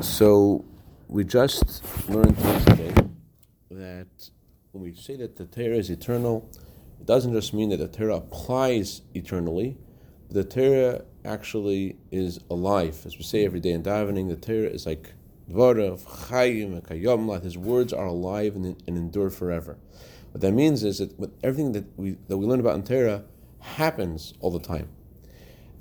So 0.00 0.64
we 1.08 1.24
just 1.24 2.08
learned 2.08 2.38
yesterday 2.38 2.94
that 3.70 4.30
when 4.72 4.82
we 4.82 4.94
say 4.94 5.16
that 5.16 5.36
the 5.36 5.44
Torah 5.44 5.76
is 5.76 5.90
eternal, 5.90 6.50
it 6.98 7.06
doesn't 7.06 7.34
just 7.34 7.52
mean 7.52 7.68
that 7.68 7.76
the 7.76 7.88
Torah 7.88 8.16
applies 8.16 9.02
eternally. 9.12 9.76
The 10.30 10.44
Torah 10.44 11.02
actually 11.26 11.98
is 12.10 12.40
alive. 12.48 13.02
As 13.04 13.18
we 13.18 13.24
say 13.24 13.44
every 13.44 13.60
day 13.60 13.72
in 13.72 13.82
davening, 13.82 14.30
the 14.30 14.36
Torah 14.36 14.70
is 14.70 14.86
like 14.86 15.12
Dvarav, 15.50 16.02
Chayim, 16.28 16.72
and 16.72 16.82
Kayom, 16.82 17.42
His 17.42 17.58
words 17.58 17.92
are 17.92 18.06
alive 18.06 18.56
and, 18.56 18.82
and 18.86 18.96
endure 18.96 19.28
forever. 19.28 19.76
What 20.32 20.40
that 20.40 20.52
means 20.52 20.82
is 20.82 20.98
that 20.98 21.12
everything 21.42 21.72
that 21.72 21.84
we 21.98 22.16
that 22.28 22.38
we 22.38 22.46
learn 22.46 22.60
about 22.60 22.76
in 22.76 22.84
Torah 22.84 23.24
happens 23.58 24.32
all 24.40 24.50
the 24.50 24.60
time. 24.60 24.88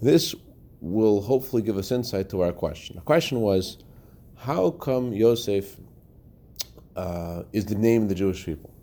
This 0.01 0.35
will 0.81 1.21
hopefully 1.21 1.61
give 1.61 1.77
us 1.77 1.91
insight 1.91 2.29
to 2.31 2.41
our 2.41 2.51
question. 2.51 2.95
The 2.95 3.01
question 3.01 3.39
was, 3.39 3.77
how 4.39 4.71
come 4.71 5.11
Yosef 5.13 5.75
uh, 6.95 7.43
is 7.51 7.65
the 7.65 7.75
name 7.75 8.03
of 8.03 8.09
the 8.09 8.15
Jewish 8.15 8.45
people? 8.45 8.73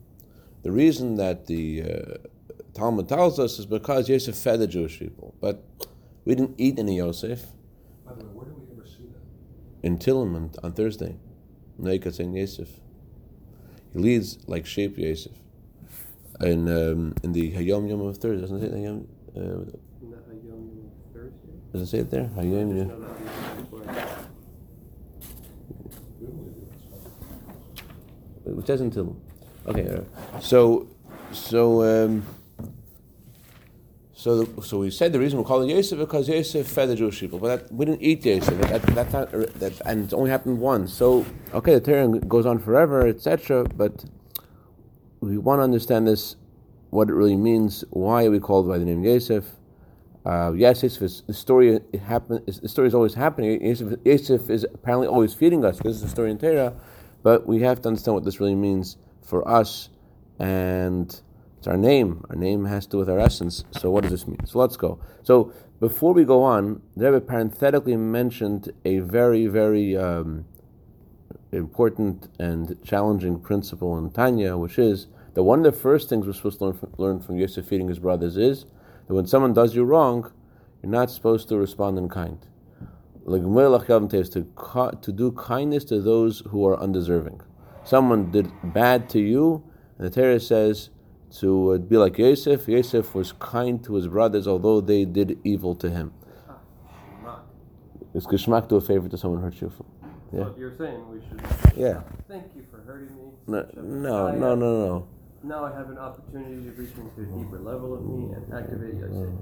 The 0.63 0.71
reason 0.71 1.17
that 1.17 1.47
the 1.47 1.83
uh, 1.83 2.29
Talmud 2.75 3.09
tells 3.09 3.39
us 3.39 3.59
is 3.59 3.67
because 3.67 4.09
Yosef 4.09 4.37
fed 4.37 4.61
the 4.61 4.67
Jewish 4.67 4.99
people, 4.99 5.35
but 5.41 5.65
we 6.25 6.35
didn't 6.35 6.57
eat 6.59 6.79
any 6.79 6.97
Yosef. 6.97 7.47
By 8.05 8.13
the 8.15 8.25
way, 8.25 8.31
where 8.35 8.47
do 8.47 8.55
we 8.55 8.77
ever 8.77 8.87
see 8.87 9.05
that? 9.13 9.87
In 9.87 9.99
Tillim 9.99 10.35
on, 10.35 10.51
on 10.63 10.73
Thursday, 10.73 11.17
saying 11.83 12.35
Yosef. 12.35 12.69
He 13.93 13.99
leads 13.99 14.39
like 14.47 14.67
sheep 14.67 14.99
Yosef. 14.99 15.33
In 16.41 16.69
um, 16.69 17.15
in 17.23 17.33
the 17.33 17.53
Hayom 17.53 17.89
Yom 17.89 18.03
of 18.03 18.19
Thursday, 18.19 18.43
doesn't 18.43 18.63
it 18.63 18.71
say 18.71 18.77
Hayom? 18.77 19.07
Uh, 19.35 19.71
does 21.73 21.83
it 21.83 21.87
say 21.87 21.99
it 22.01 22.11
there? 22.11 22.25
Hayom 22.37 22.77
Yom. 22.77 23.07
It 28.47 28.67
says 28.67 28.81
in 28.81 28.91
Tillim. 28.91 29.17
Okay, 29.67 30.01
so 30.41 30.87
so 31.33 31.83
um, 31.83 32.25
so 34.13 34.43
the, 34.43 34.63
so 34.63 34.79
we 34.79 34.91
said 34.91 35.13
the 35.13 35.19
reason 35.19 35.39
we're 35.39 35.45
calling 35.45 35.69
Yosef 35.69 35.99
because 35.99 36.29
Yosef 36.29 36.67
fed 36.67 36.89
the 36.89 36.97
Jewish 36.97 37.21
people, 37.21 37.39
but 37.39 37.49
that, 37.49 37.73
we 37.73 37.85
didn't 37.85 38.03
eat 38.03 38.25
Yosef. 38.25 38.59
That, 38.59 38.83
that, 38.83 39.13
not, 39.13 39.31
that, 39.31 39.81
and 39.85 40.05
it 40.05 40.15
only 40.15 40.31
happened 40.31 40.59
once. 40.59 40.93
So 40.93 41.27
okay, 41.53 41.75
the 41.75 41.81
Torah 41.81 42.09
goes 42.21 42.47
on 42.47 42.59
forever, 42.59 43.07
etc. 43.07 43.65
But 43.65 44.05
we 45.21 45.37
want 45.39 45.59
to 45.59 45.65
understand 45.65 46.07
this, 46.07 46.37
what 46.91 47.09
it 47.09 47.15
really 47.15 47.37
means. 47.37 47.85
Why 47.91 48.25
are 48.25 48.31
we 48.31 48.41
called 48.41 48.69
by 48.69 48.79
the 48.79 48.85
name 48.85 49.05
Yosef? 49.05 49.45
Uh, 50.25 50.53
yes, 50.57 50.83
Yosef 50.83 51.25
the 51.27 51.35
story 51.35 51.77
it 51.93 52.01
happened. 52.01 52.45
The 52.47 52.69
story 52.69 52.89
is 52.89 52.95
always 52.95 53.15
happening. 53.15 53.65
Yosef, 53.65 53.99
Yosef 54.05 54.49
is 54.51 54.65
apparently 54.65 55.09
always 55.09 55.35
feeding 55.35 55.65
us. 55.65 55.79
This 55.79 55.97
is 55.97 56.03
the 56.03 56.09
story 56.09 56.31
in 56.31 56.39
Torah, 56.39 56.75
but 57.27 57.45
we 57.45 57.59
have 57.59 57.83
to 57.83 57.89
understand 57.89 58.15
what 58.15 58.25
this 58.25 58.39
really 58.39 58.55
means 58.55 58.97
for 59.21 59.41
us 59.49 59.89
and 60.39 61.23
it's 61.59 61.67
our 61.67 61.77
name. 61.77 62.25
Our 62.31 62.37
name 62.37 62.67
has 62.67 62.85
to 62.87 62.91
do 62.93 62.99
with 62.99 63.11
our 63.11 63.19
essence. 63.19 63.65
So 63.81 63.91
what 63.91 64.03
does 64.03 64.13
this 64.13 64.29
mean? 64.29 64.47
So 64.47 64.61
let's 64.61 64.77
go. 64.77 65.01
So 65.25 65.53
before 65.81 66.13
we 66.15 66.25
go 66.25 66.45
on, 66.45 66.83
the 66.97 67.11
Rebbe 67.11 67.27
parenthetically 67.27 67.97
mentioned 67.97 68.73
a 68.85 69.01
very, 69.01 69.49
very 69.49 69.97
um, 69.97 70.45
important 71.51 72.29
and 72.39 72.81
challenging 72.85 73.41
principle 73.41 73.99
in 73.99 74.13
Tanya, 74.13 74.57
which 74.57 74.79
is 74.79 75.09
that 75.35 75.43
one 75.43 75.67
of 75.67 75.75
the 75.75 75.81
first 75.81 76.09
things 76.09 76.29
we're 76.29 76.33
supposed 76.33 76.61
to 76.61 76.67
learn 76.67 76.75
from, 76.79 76.93
learn 76.97 77.19
from 77.19 77.39
Yosef 77.39 77.67
feeding 77.67 77.89
his 77.89 77.99
brothers 77.99 78.37
is 78.37 78.67
that 79.09 79.15
when 79.15 79.27
someone 79.27 79.53
does 79.53 79.75
you 79.75 79.83
wrong, 79.83 80.31
you're 80.81 80.93
not 80.93 81.11
supposed 81.11 81.49
to 81.49 81.57
respond 81.57 81.99
in 81.99 82.09
kind. 82.09 82.47
Is 83.27 84.29
to, 84.31 84.47
to 85.03 85.13
do 85.13 85.33
kindness 85.33 85.85
to 85.85 86.01
those 86.01 86.41
who 86.49 86.65
are 86.67 86.79
undeserving. 86.79 87.41
Someone 87.83 88.31
did 88.31 88.53
bad 88.63 89.09
to 89.11 89.21
you, 89.21 89.65
and 89.99 90.07
the 90.07 90.11
Torah 90.11 90.39
says 90.39 90.91
to 91.41 91.73
uh, 91.73 91.79
be 91.79 91.97
like 91.97 92.19
Yosef. 92.19 92.69
Yosef 92.69 93.15
was 93.15 93.33
kind 93.33 93.83
to 93.85 93.95
his 93.95 94.07
brothers, 94.07 94.47
although 94.47 94.81
they 94.81 95.05
did 95.05 95.39
evil 95.43 95.75
to 95.75 95.91
him. 95.91 96.13
It's 98.15 98.27
geschmack 98.27 98.69
to 98.69 98.77
a 98.77 98.81
favor 98.81 99.09
to 99.09 99.19
someone 99.19 99.41
who 99.41 99.47
hurts 99.47 99.61
you. 99.61 99.73
Yeah. 100.33 100.45
So 100.45 100.55
you're 100.57 100.77
saying 100.79 101.09
we 101.11 101.21
should. 101.29 101.43
Yeah. 101.77 102.03
Thank 102.29 102.45
you 102.55 102.65
for 102.71 102.81
hurting 102.81 103.15
me. 103.15 103.33
No, 103.47 103.67
no, 103.75 104.31
no, 104.31 104.55
no, 104.55 104.87
no. 104.87 105.09
Now 105.43 105.65
I 105.65 105.77
have 105.77 105.91
an 105.91 105.99
opportunity 105.99 106.65
to 106.65 106.71
reach 106.73 106.91
into 106.97 107.21
a 107.21 107.25
deeper 107.39 107.59
level 107.59 107.95
of 107.95 108.05
me 108.05 108.35
and 108.35 108.55
activate 108.55 108.95
Yosef. 108.95 109.35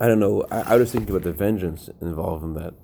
I 0.00 0.08
don't 0.08 0.18
know. 0.18 0.44
I, 0.50 0.74
I 0.74 0.76
was 0.76 0.92
thinking 0.92 1.10
about 1.10 1.22
the 1.22 1.32
vengeance 1.32 1.88
involved 2.00 2.44
in 2.44 2.54
that. 2.54 2.74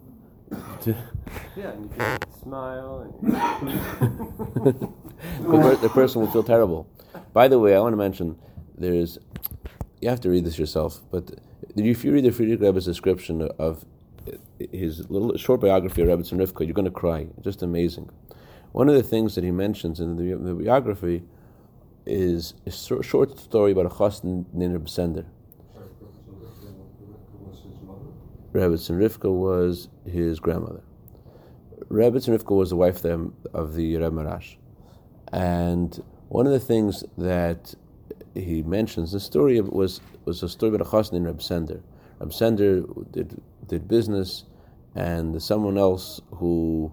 yeah, 1.57 1.71
and 1.71 1.85
you 1.85 1.91
can 1.97 2.19
smile. 2.43 3.15
And 3.23 3.33
the 5.83 5.91
person 5.93 6.21
will 6.23 6.31
feel 6.31 6.43
terrible. 6.43 6.89
By 7.33 7.49
the 7.49 7.59
way, 7.59 7.75
I 7.75 7.81
want 7.81 7.93
to 7.93 7.97
mention 7.97 8.37
there's. 8.77 9.19
You 10.01 10.09
have 10.09 10.21
to 10.21 10.31
read 10.31 10.45
this 10.47 10.59
yourself, 10.59 11.01
but 11.11 11.31
if 11.77 12.05
you 12.05 12.13
read 12.13 12.25
the 12.25 12.31
Frierdiker 12.31 12.63
Rebbe's 12.63 12.87
description 12.87 13.43
of 13.59 13.85
his 14.73 15.11
little 15.11 15.37
short 15.37 15.61
biography 15.61 16.03
of 16.03 16.09
Rebbe 16.09 16.23
Rivka, 16.23 16.65
you're 16.65 16.75
going 16.75 16.87
to 16.87 16.91
cry. 16.91 17.27
Just 17.43 17.63
amazing. 17.63 18.11
One 18.73 18.89
of 18.89 18.95
the 18.95 19.03
things 19.03 19.35
that 19.35 19.45
he 19.45 19.51
mentions 19.51 20.01
in 20.01 20.17
the, 20.17 20.37
the 20.37 20.55
biography 20.55 21.25
is 22.11 22.55
a 22.67 22.71
short 22.71 23.39
story 23.39 23.73
about 23.73 23.87
a 23.87 23.91
chassan 23.91 24.45
named 24.53 24.73
Rebbe 24.73 24.89
Sender. 24.89 25.27
Rebbetzin 28.53 28.99
Rivka 28.99 29.33
was 29.33 29.89
his 30.05 30.41
grandmother. 30.41 30.83
Rebbetzin 31.89 32.37
Rivka 32.37 32.57
was 32.57 32.71
the 32.71 32.77
wife 32.77 33.05
of 33.05 33.75
the, 33.75 33.97
Reb 33.97 34.13
Maharash. 34.13 34.57
And 35.33 36.03
one 36.29 36.47
of 36.47 36.53
the 36.53 36.59
things 36.59 37.05
that 37.17 37.75
he 38.35 38.63
mentions, 38.63 39.13
the 39.13 39.21
story 39.21 39.61
was, 39.61 40.01
was 40.25 40.43
a 40.43 40.49
story 40.49 40.75
about 40.75 40.87
a 40.87 40.91
chassan 40.91 41.15
in 41.15 41.25
Reb 41.25 41.41
Sender. 41.41 41.81
Reb 42.19 42.33
Sender 42.33 42.83
did, 43.13 43.41
did 43.69 43.87
business, 43.87 44.45
and 44.97 45.41
someone 45.41 45.79
else 45.79 46.21
who 46.35 46.93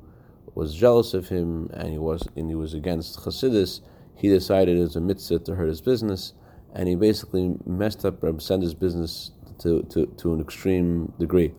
was 0.57 0.73
jealous 0.73 1.13
of 1.13 1.27
him 1.27 1.69
and 1.73 1.89
he 1.89 1.97
was 1.99 2.27
and 2.35 2.49
he 2.49 2.55
was 2.55 2.73
against 2.73 3.19
Chassidus, 3.19 3.81
he 4.17 4.27
decided 4.29 4.77
it 4.77 4.81
was 4.81 4.95
a 4.95 5.01
mitzvah 5.01 5.39
to 5.39 5.55
hurt 5.55 5.69
his 5.69 5.79
business, 5.79 6.33
and 6.73 6.89
he 6.89 6.95
basically 6.95 7.55
messed 7.65 8.03
up 8.03 8.21
Reb 8.21 8.41
Sender's 8.41 8.73
business 8.73 9.31
to, 9.59 9.83
to, 9.83 10.07
to 10.17 10.33
an 10.33 10.41
extreme 10.41 11.13
degree. 11.19 11.53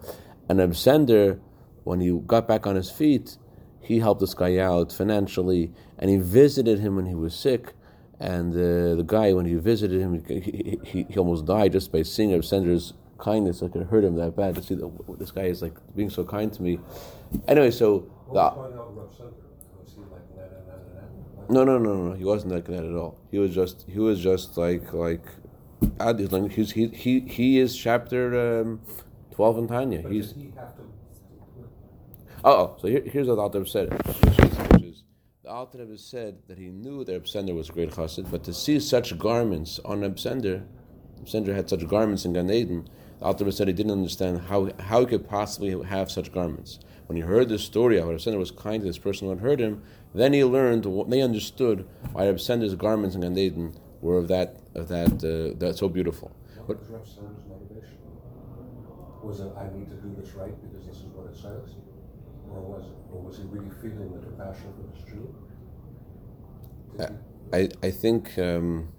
And 0.48 0.58
Reb 0.58 0.74
Sender, 0.74 1.40
when 1.84 2.00
he 2.00 2.10
got 2.26 2.46
back 2.48 2.66
on 2.66 2.76
his 2.76 2.90
feet, 2.90 3.38
he 3.80 4.00
helped 4.00 4.20
this 4.20 4.34
guy 4.34 4.58
out 4.58 4.92
financially, 4.92 5.72
and 5.98 6.10
he 6.10 6.16
visited 6.16 6.80
him 6.80 6.96
when 6.96 7.06
he 7.06 7.14
was 7.14 7.34
sick. 7.34 7.72
And 8.20 8.52
uh, 8.52 8.96
the 8.96 9.04
guy, 9.06 9.32
when 9.32 9.46
he 9.46 9.54
visited 9.54 10.00
him, 10.00 10.24
he, 10.26 10.78
he, 10.84 11.06
he 11.08 11.18
almost 11.18 11.46
died 11.46 11.72
just 11.72 11.92
by 11.92 12.02
seeing 12.02 12.32
Reb 12.32 12.42
Sender's 12.42 12.92
kindness. 13.18 13.62
I 13.62 13.68
could 13.68 13.86
hurt 13.86 14.04
him 14.04 14.16
that 14.16 14.34
bad 14.36 14.56
to 14.56 14.62
see 14.62 14.74
that 14.74 15.18
this 15.18 15.30
guy 15.30 15.44
is 15.44 15.62
like 15.62 15.74
being 15.94 16.10
so 16.10 16.24
kind 16.24 16.52
to 16.52 16.62
me. 16.62 16.80
Anyway, 17.46 17.70
so 17.70 18.10
the, 18.32 18.50
no, 21.48 21.64
no, 21.64 21.78
no, 21.78 22.08
no. 22.08 22.12
He 22.14 22.24
wasn't 22.24 22.52
like 22.52 22.66
that 22.66 22.84
at 22.84 22.94
all. 22.94 23.18
He 23.30 23.38
was 23.38 23.54
just, 23.54 23.84
he 23.88 23.98
was 23.98 24.20
just 24.20 24.56
like, 24.56 24.92
like 24.92 25.24
He's, 25.80 26.72
he, 26.72 26.88
he, 26.88 27.20
he 27.20 27.58
is 27.58 27.76
chapter 27.76 28.60
um, 28.62 28.80
12 29.32 29.58
in 29.58 29.68
Tanya. 29.68 30.00
But 30.02 30.12
He's. 30.12 30.32
He 30.32 30.52
have 30.56 30.76
to... 30.76 30.82
Oh, 32.44 32.76
so 32.80 32.88
here, 32.88 33.02
here's 33.04 33.28
what 33.28 33.36
the 33.36 33.42
Alter 33.42 33.64
said. 33.64 33.92
Which 33.92 34.82
is, 34.82 35.04
the 35.42 35.50
Alter 35.50 35.78
Rebbe 35.78 35.98
said 35.98 36.38
that 36.48 36.58
he 36.58 36.68
knew 36.68 37.04
that 37.04 37.12
Reb 37.12 37.28
Sender 37.28 37.54
was 37.54 37.68
a 37.68 37.72
great 37.72 37.90
chassid, 37.90 38.30
but 38.30 38.44
to 38.44 38.54
see 38.54 38.78
such 38.80 39.18
garments 39.18 39.80
on 39.84 40.00
Reb 40.00 40.18
Sender, 40.18 40.64
Absender 41.22 41.54
had 41.54 41.68
such 41.68 41.86
garments 41.88 42.24
in 42.24 42.32
Gan 42.32 42.50
Eden, 42.50 42.88
the 43.18 43.24
Alter 43.24 43.44
Rebbe 43.44 43.56
said 43.56 43.68
he 43.68 43.74
didn't 43.74 43.92
understand 43.92 44.40
how, 44.42 44.70
how 44.78 45.00
he 45.00 45.06
could 45.06 45.28
possibly 45.28 45.80
have 45.84 46.10
such 46.10 46.32
garments. 46.32 46.78
When 47.08 47.16
he 47.16 47.22
heard 47.22 47.48
this 47.48 47.64
story 47.64 47.98
how 47.98 48.10
Reb 48.10 48.20
Sender 48.20 48.38
was 48.38 48.50
kind 48.50 48.82
to 48.82 48.86
this 48.86 48.98
person 48.98 49.26
who 49.26 49.30
had 49.30 49.42
heard 49.42 49.60
him, 49.60 49.82
then 50.14 50.34
he 50.34 50.44
learned, 50.44 50.84
they 51.10 51.22
understood 51.22 51.88
why 52.12 52.26
Reb 52.26 52.38
Sender's 52.38 52.74
garments 52.74 53.14
in 53.14 53.22
Gan 53.22 53.36
Eden 53.38 53.74
were 54.02 54.18
of 54.18 54.28
that 54.28 54.60
of 54.74 54.88
that 54.88 55.24
uh, 55.24 55.56
that's 55.58 55.80
so 55.80 55.88
beautiful. 55.88 56.30
What 56.66 56.78
but, 56.78 57.00
was 57.00 57.18
motivation? 57.48 57.96
Was 59.22 59.40
it 59.40 59.50
I 59.56 59.74
need 59.74 59.88
to 59.88 59.96
do 59.96 60.14
this 60.20 60.34
right 60.34 60.54
because 60.62 60.86
this 60.86 60.98
is 60.98 61.04
what 61.14 61.32
it 61.32 61.34
says, 61.34 61.76
or 62.50 62.60
was 62.60 62.84
or 63.10 63.22
was 63.22 63.38
he 63.38 63.44
really 63.44 63.70
feeling 63.80 64.12
the 64.12 64.20
compassion 64.20 64.70
for 64.76 64.84
this 64.94 65.02
Jew? 65.08 65.34
I, 67.52 67.70
I 67.82 67.90
think 67.90 68.38
um, 68.38 68.92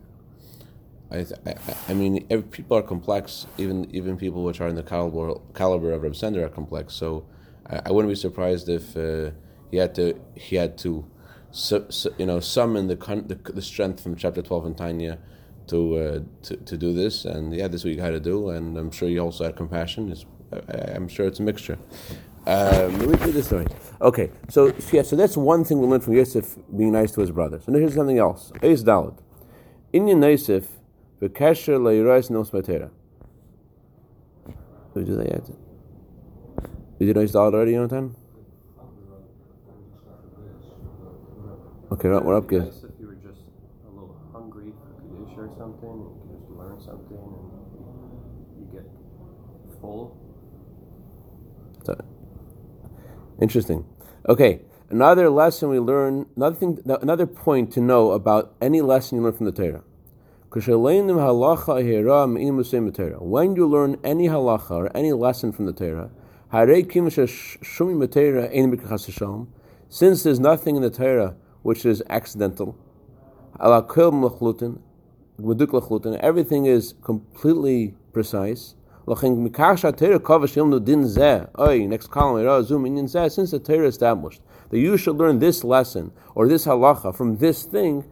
I, 1.12 1.20
I, 1.46 1.56
I 1.90 1.94
mean 1.94 2.26
every, 2.32 2.48
people 2.48 2.76
are 2.76 2.82
complex 2.82 3.46
even 3.60 3.88
even 3.94 4.18
people 4.18 4.44
which 4.44 4.60
are 4.62 4.68
in 4.68 4.76
the 4.76 4.84
caliber 4.84 5.40
caliber 5.54 5.92
of 5.92 6.02
Reb 6.02 6.16
Sender 6.16 6.44
are 6.44 6.50
complex 6.50 6.96
so 6.96 7.26
I, 7.70 7.92
wouldn't 7.92 8.12
be 8.12 8.16
surprised 8.16 8.68
if 8.70 8.98
uh, 8.98 9.32
he 9.70 9.78
had 9.78 9.94
to 9.96 10.20
he 10.36 10.56
had 10.56 10.78
to 10.80 11.06
su, 11.52 11.86
su, 11.90 12.10
you 12.18 12.26
know, 12.26 12.40
summon 12.40 12.88
the, 12.88 12.96
the, 12.96 13.52
the 13.52 13.62
strength 13.62 14.02
from 14.02 14.16
chapter 14.16 14.42
twelve 14.42 14.66
in 14.66 14.76
Tanya 14.76 15.20
to, 15.68 15.98
uh, 15.98 16.20
to 16.44 16.58
to 16.58 16.78
do 16.78 16.94
this, 16.94 17.26
and 17.26 17.54
yeah, 17.54 17.68
this 17.68 17.82
is 17.82 17.86
what 17.86 17.92
you 17.92 17.98
got 17.98 18.10
to 18.10 18.20
do, 18.20 18.50
and 18.50 18.78
I'm 18.78 18.92
sure 18.92 19.08
you 19.08 19.20
also 19.20 19.44
had 19.44 19.56
compassion. 19.56 20.12
Is 20.12 20.26
I, 20.52 20.96
am 20.96 21.08
sure 21.08 21.28
it's 21.28 21.40
a 21.40 21.44
mixture. 21.44 21.78
Um, 22.48 22.98
let 23.00 23.10
me 23.10 23.26
read 23.26 23.34
the 23.34 23.44
story. 23.44 23.68
Okay, 24.02 24.32
so 24.50 24.74
yeah, 24.92 25.04
so 25.04 25.16
that's 25.16 25.38
one 25.38 25.64
thing 25.64 25.80
we 25.80 25.88
learned 25.88 26.04
from 26.04 26.14
Yosef 26.14 26.58
being 26.76 26.94
nice 26.94 27.12
to 27.12 27.22
his 27.22 27.32
brothers. 27.32 27.68
And 27.68 27.76
here's 27.76 27.94
something 27.94 28.18
else. 28.18 28.52
Eis 28.64 28.84
Dalad. 28.84 29.20
Inyan 29.94 30.28
Yosef 30.28 30.68
v'kesher 31.22 31.80
le'irois 31.80 32.30
nos 32.32 32.50
matera. 32.50 32.90
Did 34.48 34.56
we 34.96 35.04
do 35.04 35.16
that 35.18 35.28
yet? 35.28 35.69
Did 37.00 37.18
Eis 37.18 37.32
Dalad 37.32 37.54
already, 37.54 37.74
Yonatan? 37.74 38.14
Okay, 41.94 42.10
we're 42.10 42.36
up 42.36 42.48
good. 42.48 42.66
Nice 42.66 42.84
if 42.84 42.92
you 43.00 43.08
were 43.08 43.16
just 43.16 43.40
a 43.88 43.90
little 43.90 44.16
hungry 44.34 44.74
for 44.78 44.90
Kiddush 45.02 45.38
or 45.38 45.50
something, 45.58 45.90
and 45.90 46.02
you 46.02 46.10
could 46.22 46.32
just 46.38 46.52
learn 46.52 46.78
something, 46.80 47.18
and 47.18 47.52
you 48.60 48.66
get 48.72 48.86
full. 49.80 50.18
So, 51.86 51.96
interesting. 53.42 53.86
Okay, 54.28 54.60
another 54.90 55.30
lesson 55.30 55.70
we 55.70 55.80
learn, 55.80 56.26
another 56.36 56.58
thing, 56.58 56.80
another 56.86 57.26
point 57.26 57.72
to 57.74 57.80
know 57.80 58.12
about 58.12 58.54
any 58.62 58.82
lesson 58.82 59.18
you 59.18 59.24
learn 59.24 59.34
from 59.34 59.46
the 59.46 59.54
Torah. 59.54 59.84
When 60.52 61.08
you 63.56 63.68
learn 63.68 63.98
any 64.04 64.28
halacha 64.28 64.72
or 64.72 64.98
any 64.98 65.14
lesson 65.14 65.54
from 65.54 65.66
the 65.66 65.74
Torah, 65.74 66.10
since 66.52 66.68
there's 70.24 70.40
nothing 70.40 70.76
in 70.76 70.82
the 70.82 70.90
Torah 70.90 71.36
which 71.62 71.86
is 71.86 72.02
accidental, 72.10 72.76
everything 76.22 76.66
is 76.66 76.96
completely 77.04 77.94
precise. 78.12 78.74
Since 79.06 79.22
the 83.52 83.60
Torah 83.64 83.88
established 83.88 84.42
that 84.72 84.80
you 84.80 84.98
should 84.98 85.18
learn 85.18 85.38
this 85.38 85.64
lesson 85.64 86.12
or 86.34 86.48
this 86.48 86.66
halacha 86.66 87.16
from 87.16 87.38
this 87.38 87.64
thing, 87.64 88.06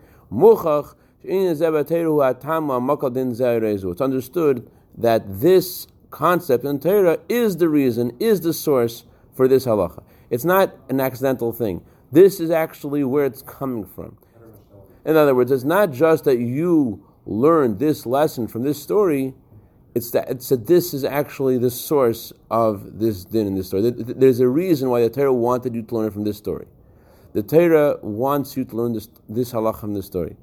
it's 3.89 4.01
understood 4.01 4.69
that 4.95 5.41
this 5.41 5.87
concept 6.11 6.63
in 6.65 6.79
Torah 6.79 7.19
is 7.29 7.57
the 7.57 7.69
reason, 7.69 8.11
is 8.19 8.41
the 8.41 8.53
source 8.53 9.05
for 9.33 9.47
this 9.47 9.65
halacha. 9.65 10.03
It's 10.29 10.45
not 10.45 10.75
an 10.89 10.99
accidental 10.99 11.51
thing. 11.51 11.83
This 12.11 12.39
is 12.39 12.49
actually 12.49 13.03
where 13.03 13.25
it's 13.25 13.41
coming 13.41 13.85
from. 13.85 14.17
In 15.05 15.15
other 15.15 15.33
words, 15.33 15.51
it's 15.51 15.63
not 15.63 15.91
just 15.91 16.25
that 16.25 16.37
you 16.37 17.03
learned 17.25 17.79
this 17.79 18.05
lesson 18.05 18.47
from 18.47 18.63
this 18.63 18.81
story, 18.81 19.33
it's 19.95 20.11
that, 20.11 20.29
it's 20.29 20.49
that 20.49 20.67
this 20.67 20.93
is 20.93 21.03
actually 21.03 21.57
the 21.57 21.71
source 21.71 22.31
of 22.51 22.99
this 22.99 23.25
din 23.25 23.47
in 23.47 23.55
this 23.55 23.67
story. 23.67 23.89
There's 23.91 24.39
a 24.39 24.47
reason 24.47 24.89
why 24.89 25.01
the 25.01 25.09
Torah 25.09 25.33
wanted 25.33 25.73
you 25.75 25.81
to 25.81 25.95
learn 25.95 26.11
from 26.11 26.23
this 26.23 26.37
story. 26.37 26.67
The 27.33 27.43
Torah 27.43 27.97
wants 28.01 28.55
you 28.55 28.65
to 28.65 28.75
learn 28.75 28.93
this, 28.93 29.09
this 29.27 29.53
halach 29.53 29.79
from 29.79 29.93
this 29.93 30.05
story. 30.05 30.35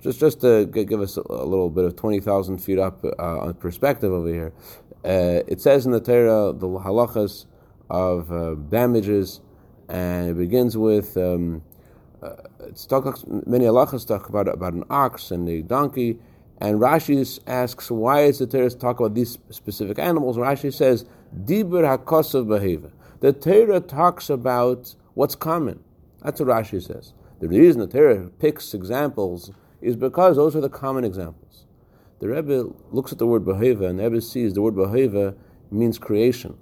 Just, 0.00 0.20
just 0.20 0.40
to 0.42 0.66
give 0.66 1.00
us 1.00 1.16
a, 1.16 1.22
little 1.44 1.70
bit 1.70 1.84
of 1.84 1.96
20,000 1.96 2.58
feet 2.58 2.78
up 2.78 3.04
uh, 3.18 3.52
perspective 3.54 4.12
over 4.12 4.28
here, 4.28 4.52
uh, 5.04 5.42
it 5.48 5.60
says 5.60 5.86
in 5.86 5.92
the 5.92 6.00
Torah 6.00 6.52
the 6.52 6.68
halachas 6.68 7.46
of 7.90 8.32
uh, 8.32 8.54
damages 8.54 9.40
and 9.88 10.30
it 10.30 10.34
begins 10.34 10.76
with 10.76 11.16
um, 11.16 11.62
uh, 12.22 12.36
it's 12.66 12.86
talk, 12.86 13.04
many 13.46 13.64
halachas 13.64 14.06
talk 14.06 14.28
about 14.28 14.48
about 14.48 14.72
an 14.72 14.84
ox 14.90 15.30
and 15.30 15.48
a 15.48 15.60
donkey, 15.62 16.18
and 16.58 16.80
Rashi 16.80 17.40
asks 17.46 17.90
why 17.90 18.22
is 18.22 18.38
the 18.38 18.46
Torah 18.46 18.70
talk 18.70 19.00
about 19.00 19.14
these 19.14 19.38
specific 19.50 19.98
animals? 19.98 20.36
Rashi 20.36 20.72
says 20.72 21.04
dibur 21.44 21.82
hakosav 21.82 22.46
beheva. 22.46 22.90
The 23.20 23.32
Torah 23.32 23.80
talks 23.80 24.30
about 24.30 24.94
what's 25.14 25.34
common. 25.34 25.82
That's 26.22 26.40
what 26.40 26.48
Rashi 26.48 26.82
says. 26.82 27.12
The 27.40 27.48
reason 27.48 27.80
the 27.80 27.88
Torah 27.88 28.28
picks 28.38 28.72
examples 28.72 29.50
is 29.82 29.96
because 29.96 30.36
those 30.36 30.56
are 30.56 30.60
the 30.60 30.68
common 30.68 31.04
examples. 31.04 31.66
The 32.20 32.28
Rebbe 32.28 32.72
looks 32.92 33.12
at 33.12 33.18
the 33.18 33.26
word 33.26 33.44
beheva, 33.44 33.90
and 33.90 33.98
the 33.98 34.04
Rebbe 34.04 34.20
sees 34.20 34.54
the 34.54 34.62
word 34.62 34.74
beheva 34.74 35.34
means 35.70 35.98
creation. 35.98 36.56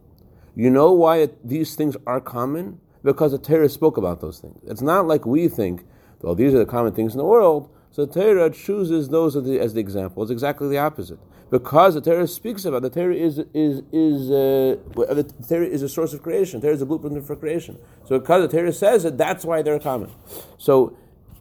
You 0.56 0.70
know 0.70 0.92
why 0.92 1.18
it, 1.18 1.48
these 1.48 1.74
things 1.74 1.96
are 2.06 2.20
common? 2.20 2.80
because 3.02 3.32
the 3.32 3.38
Torah 3.38 3.68
spoke 3.68 3.96
about 3.96 4.20
those 4.20 4.38
things. 4.38 4.60
It's 4.66 4.82
not 4.82 5.06
like 5.06 5.26
we 5.26 5.48
think, 5.48 5.84
well, 6.20 6.34
these 6.34 6.54
are 6.54 6.58
the 6.58 6.66
common 6.66 6.92
things 6.92 7.12
in 7.12 7.18
the 7.18 7.24
world, 7.24 7.70
so 7.90 8.04
the 8.04 8.20
Torah 8.20 8.50
chooses 8.50 9.08
those 9.08 9.36
as 9.36 9.44
the, 9.44 9.58
as 9.58 9.74
the 9.74 9.80
example. 9.80 10.22
It's 10.22 10.30
exactly 10.30 10.68
the 10.68 10.78
opposite. 10.78 11.18
Because 11.50 11.94
the 11.94 12.00
Torah 12.00 12.28
speaks 12.28 12.64
about 12.64 12.82
the 12.82 12.90
Torah 12.90 13.14
is 13.14 13.40
is 13.52 13.82
is 13.90 14.30
uh, 14.30 14.76
the 14.94 15.34
Torah 15.48 15.66
is 15.66 15.82
a 15.82 15.88
source 15.88 16.12
of 16.12 16.22
creation. 16.22 16.60
The 16.60 16.68
Torah 16.68 16.76
is 16.76 16.82
a 16.82 16.86
blueprint 16.86 17.26
for 17.26 17.34
creation. 17.34 17.76
So 18.04 18.20
because 18.20 18.48
the 18.48 18.56
Torah 18.56 18.72
says 18.72 19.04
it, 19.04 19.18
that's 19.18 19.44
why 19.44 19.62
they're 19.62 19.80
common. 19.80 20.12
So 20.58 20.96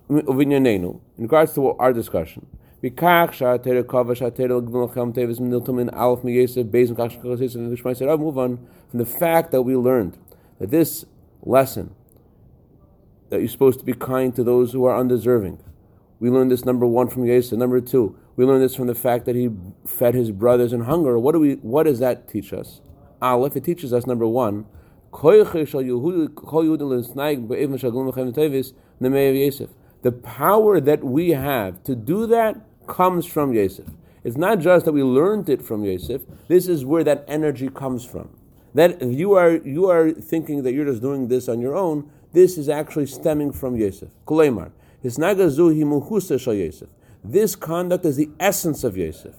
in 0.10 1.02
regards 1.18 1.54
to 1.54 1.72
our 1.78 1.94
discussion, 1.94 2.48
we 2.82 2.90
move 2.90 3.18
on 8.38 8.68
from 8.90 9.00
the 9.00 9.06
fact 9.06 9.52
that 9.52 9.62
we 9.62 9.76
learned 9.76 10.18
that 10.60 10.72
this 10.72 11.06
lesson 11.44 11.94
that 13.30 13.40
you're 13.40 13.50
supposed 13.50 13.80
to 13.80 13.86
be 13.86 13.94
kind 13.94 14.36
to 14.36 14.44
those 14.44 14.72
who 14.74 14.86
are 14.86 14.98
undeserving. 15.00 15.60
We 16.20 16.30
learned 16.32 16.52
this 16.52 16.66
number 16.66 16.88
one 16.88 17.08
from 17.08 17.26
Yosef. 17.26 17.58
Number 17.58 17.80
two, 17.80 18.18
we 18.36 18.46
learned 18.46 18.64
this 18.64 18.76
from 18.76 18.88
the 18.88 18.96
fact 18.96 19.26
that 19.26 19.36
he 19.36 19.50
fed 19.86 20.16
his 20.16 20.32
brothers 20.32 20.74
in 20.74 20.82
hunger. 20.82 21.20
What 21.20 21.34
do 21.34 21.40
we? 21.40 21.54
What 21.56 21.84
does 21.84 22.00
that 22.00 22.28
teach 22.28 22.52
us? 22.52 22.82
Aleph, 23.22 23.56
it 23.56 23.64
teaches 23.64 23.94
us 23.94 24.08
number 24.08 24.26
one. 24.26 24.66
The 30.02 30.12
power 30.12 30.80
that 30.80 31.04
we 31.04 31.32
have 31.32 31.84
to 31.84 31.96
do 31.96 32.26
that 32.28 32.62
comes 32.88 33.26
from 33.26 33.54
Yosef. 33.54 33.88
It's 34.24 34.38
not 34.38 34.60
just 34.60 34.86
that 34.86 34.94
we 34.94 35.04
learned 35.04 35.50
it 35.50 35.62
from 35.62 35.84
Yosef. 35.84 36.22
This 36.48 36.68
is 36.68 36.86
where 36.86 37.04
that 37.04 37.26
energy 37.28 37.70
comes 37.70 38.06
from 38.06 38.30
that 38.74 39.02
you 39.02 39.34
are 39.34 39.56
you 39.58 39.90
are 39.90 40.12
thinking 40.12 40.64
that 40.64 40.74
you're 40.74 40.86
just 40.86 41.02
doing 41.02 41.28
this 41.28 41.50
on 41.50 41.60
your 41.60 41.76
own. 41.76 42.10
This 42.34 42.58
is 42.58 42.70
actually 42.70 43.08
stemming 43.08 43.52
from 43.54 43.76
Yosef. 43.76 44.10
Kuleimar. 44.28 44.72
This 47.24 47.56
conduct 47.56 48.06
is 48.06 48.16
the 48.18 48.30
essence 48.40 48.84
of 48.84 48.96
Yosef. 48.98 49.34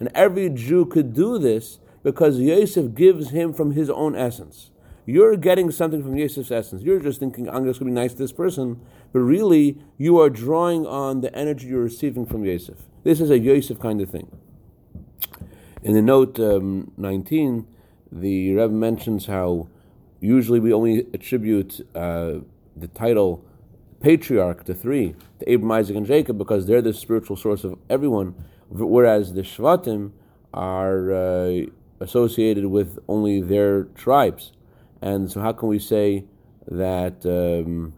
And 0.00 0.10
every 0.14 0.50
Jew 0.50 0.86
could 0.86 1.14
do 1.14 1.38
this 1.38 1.78
because 2.02 2.38
Yosef 2.38 2.94
gives 2.94 3.30
him 3.30 3.52
from 3.52 3.72
his 3.72 3.90
own 3.90 4.14
essence. 4.16 4.70
You're 5.06 5.36
getting 5.36 5.70
something 5.70 6.02
from 6.02 6.16
Yosef's 6.16 6.50
essence. 6.50 6.82
You're 6.82 7.00
just 7.00 7.20
thinking, 7.20 7.48
I'm 7.48 7.64
just 7.64 7.80
going 7.80 7.92
to 7.92 7.94
be 7.94 8.00
nice 8.00 8.12
to 8.12 8.18
this 8.18 8.32
person. 8.32 8.80
But 9.12 9.20
really, 9.20 9.78
you 9.98 10.20
are 10.20 10.30
drawing 10.30 10.86
on 10.86 11.20
the 11.20 11.34
energy 11.34 11.68
you're 11.68 11.82
receiving 11.82 12.26
from 12.26 12.44
Yosef. 12.44 12.76
This 13.02 13.20
is 13.20 13.30
a 13.30 13.38
Yosef 13.38 13.78
kind 13.78 14.00
of 14.00 14.10
thing. 14.10 14.30
In 15.82 15.94
the 15.94 16.02
note 16.02 16.38
um, 16.38 16.92
19, 16.96 17.66
the 18.12 18.52
Rebbe 18.52 18.68
mentions 18.68 19.26
how 19.26 19.68
usually 20.20 20.60
we 20.60 20.72
only 20.72 21.06
attribute 21.14 21.80
uh, 21.94 22.40
the 22.76 22.88
title 22.88 23.44
patriarch 24.00 24.64
to 24.64 24.74
three, 24.74 25.14
to 25.38 25.50
Abraham, 25.50 25.72
Isaac, 25.72 25.96
and 25.96 26.06
Jacob, 26.06 26.38
because 26.38 26.66
they're 26.66 26.82
the 26.82 26.92
spiritual 26.92 27.36
source 27.36 27.64
of 27.64 27.78
everyone, 27.88 28.34
whereas 28.68 29.32
the 29.32 29.42
Shvatim 29.42 30.12
are 30.52 31.12
uh, 31.12 31.62
associated 32.00 32.66
with 32.66 32.98
only 33.08 33.40
their 33.40 33.84
tribes. 33.84 34.52
And 35.02 35.30
so, 35.30 35.40
how 35.40 35.52
can 35.52 35.68
we 35.68 35.78
say 35.78 36.24
that 36.66 37.24
um, 37.24 37.94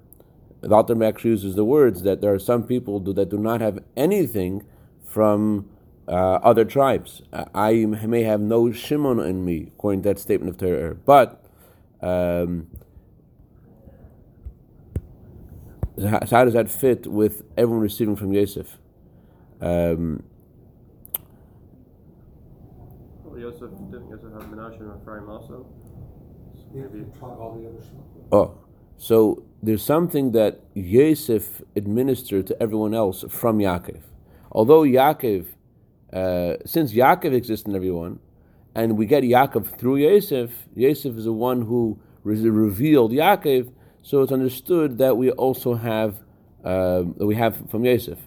the 0.61 0.75
Alter 0.75 1.03
actually 1.05 1.31
uses 1.31 1.57
the 1.57 1.65
words 1.65 2.03
that 2.03 2.21
there 2.21 2.33
are 2.33 2.39
some 2.39 2.63
people 2.63 3.01
do, 3.01 3.13
that 3.15 3.29
do 3.29 3.39
not 3.39 3.61
have 3.61 3.81
anything 3.97 4.65
from 5.05 5.69
uh, 6.09 6.35
other 6.43 6.65
tribes. 6.65 7.23
I 7.33 7.85
may 7.87 8.23
have 8.23 8.41
no 8.41 8.73
Shimon 8.73 9.21
in 9.21 9.45
me, 9.45 9.71
according 9.75 10.03
to 10.03 10.11
that 10.11 10.19
statement 10.19 10.51
of 10.51 10.59
Torah. 10.59 10.95
But 10.95 11.45
um, 12.01 12.69
so 15.99 16.09
how 16.31 16.45
does 16.45 16.55
that 16.55 16.71
fit 16.71 17.07
with 17.07 17.43
everyone 17.57 17.83
receiving 17.83 18.17
from 18.17 18.33
Yosef? 18.33 18.79
Um, 19.61 20.23
well, 23.25 23.39
Yosef, 23.39 23.71
didn't 23.91 24.09
Yosef 24.09 24.33
have 24.33 24.51
Menashe 24.51 24.81
and 24.81 25.01
Ephraim 25.01 25.29
also? 25.29 25.67
Oh, 28.31 28.59
so 28.97 29.43
there's 29.63 29.83
something 29.85 30.33
that 30.33 30.61
Yosef 30.75 31.63
administered 31.77 32.47
to 32.49 32.63
everyone 32.63 32.95
else 32.95 33.25
from 33.29 33.59
Yaakov 33.59 34.01
although 34.53 34.83
Yaakov, 34.83 35.47
uh, 36.13 36.57
since 36.65 36.93
Yaakov 36.93 37.33
exists 37.33 37.67
in 37.67 37.75
everyone, 37.75 38.21
and 38.75 38.97
we 38.97 39.07
get 39.07 39.25
Yaakov 39.25 39.79
through 39.79 39.97
Yosef, 39.97 40.51
Yosef 40.75 41.17
is 41.17 41.25
the 41.25 41.33
one 41.33 41.63
who 41.63 41.99
revealed 42.23 43.13
Yaakov, 43.13 43.73
so 44.03 44.23
it's 44.23 44.33
understood 44.33 44.99
that 44.99 45.17
we 45.17 45.31
also 45.33 45.75
have 45.75 46.21
uh, 46.65 47.03
that 47.17 47.27
we 47.27 47.35
have 47.35 47.57
from 47.71 47.85
Yosef. 47.85 48.19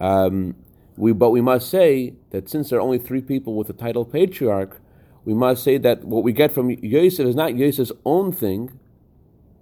Um, 0.00 0.56
We, 0.96 1.12
but 1.12 1.30
we 1.30 1.40
must 1.40 1.70
say 1.70 2.12
that 2.30 2.50
since 2.50 2.68
there 2.68 2.78
are 2.78 2.82
only 2.82 2.98
three 2.98 3.22
people 3.22 3.54
with 3.54 3.68
the 3.68 3.72
title 3.72 4.04
patriarch, 4.04 4.78
we 5.24 5.34
must 5.34 5.62
say 5.62 5.76
that 5.78 6.04
what 6.04 6.24
we 6.24 6.32
get 6.32 6.52
from 6.52 6.70
Yosef 6.70 7.26
is 7.26 7.34
not 7.36 7.56
Yosef's 7.56 7.92
own 8.04 8.32
thing, 8.32 8.78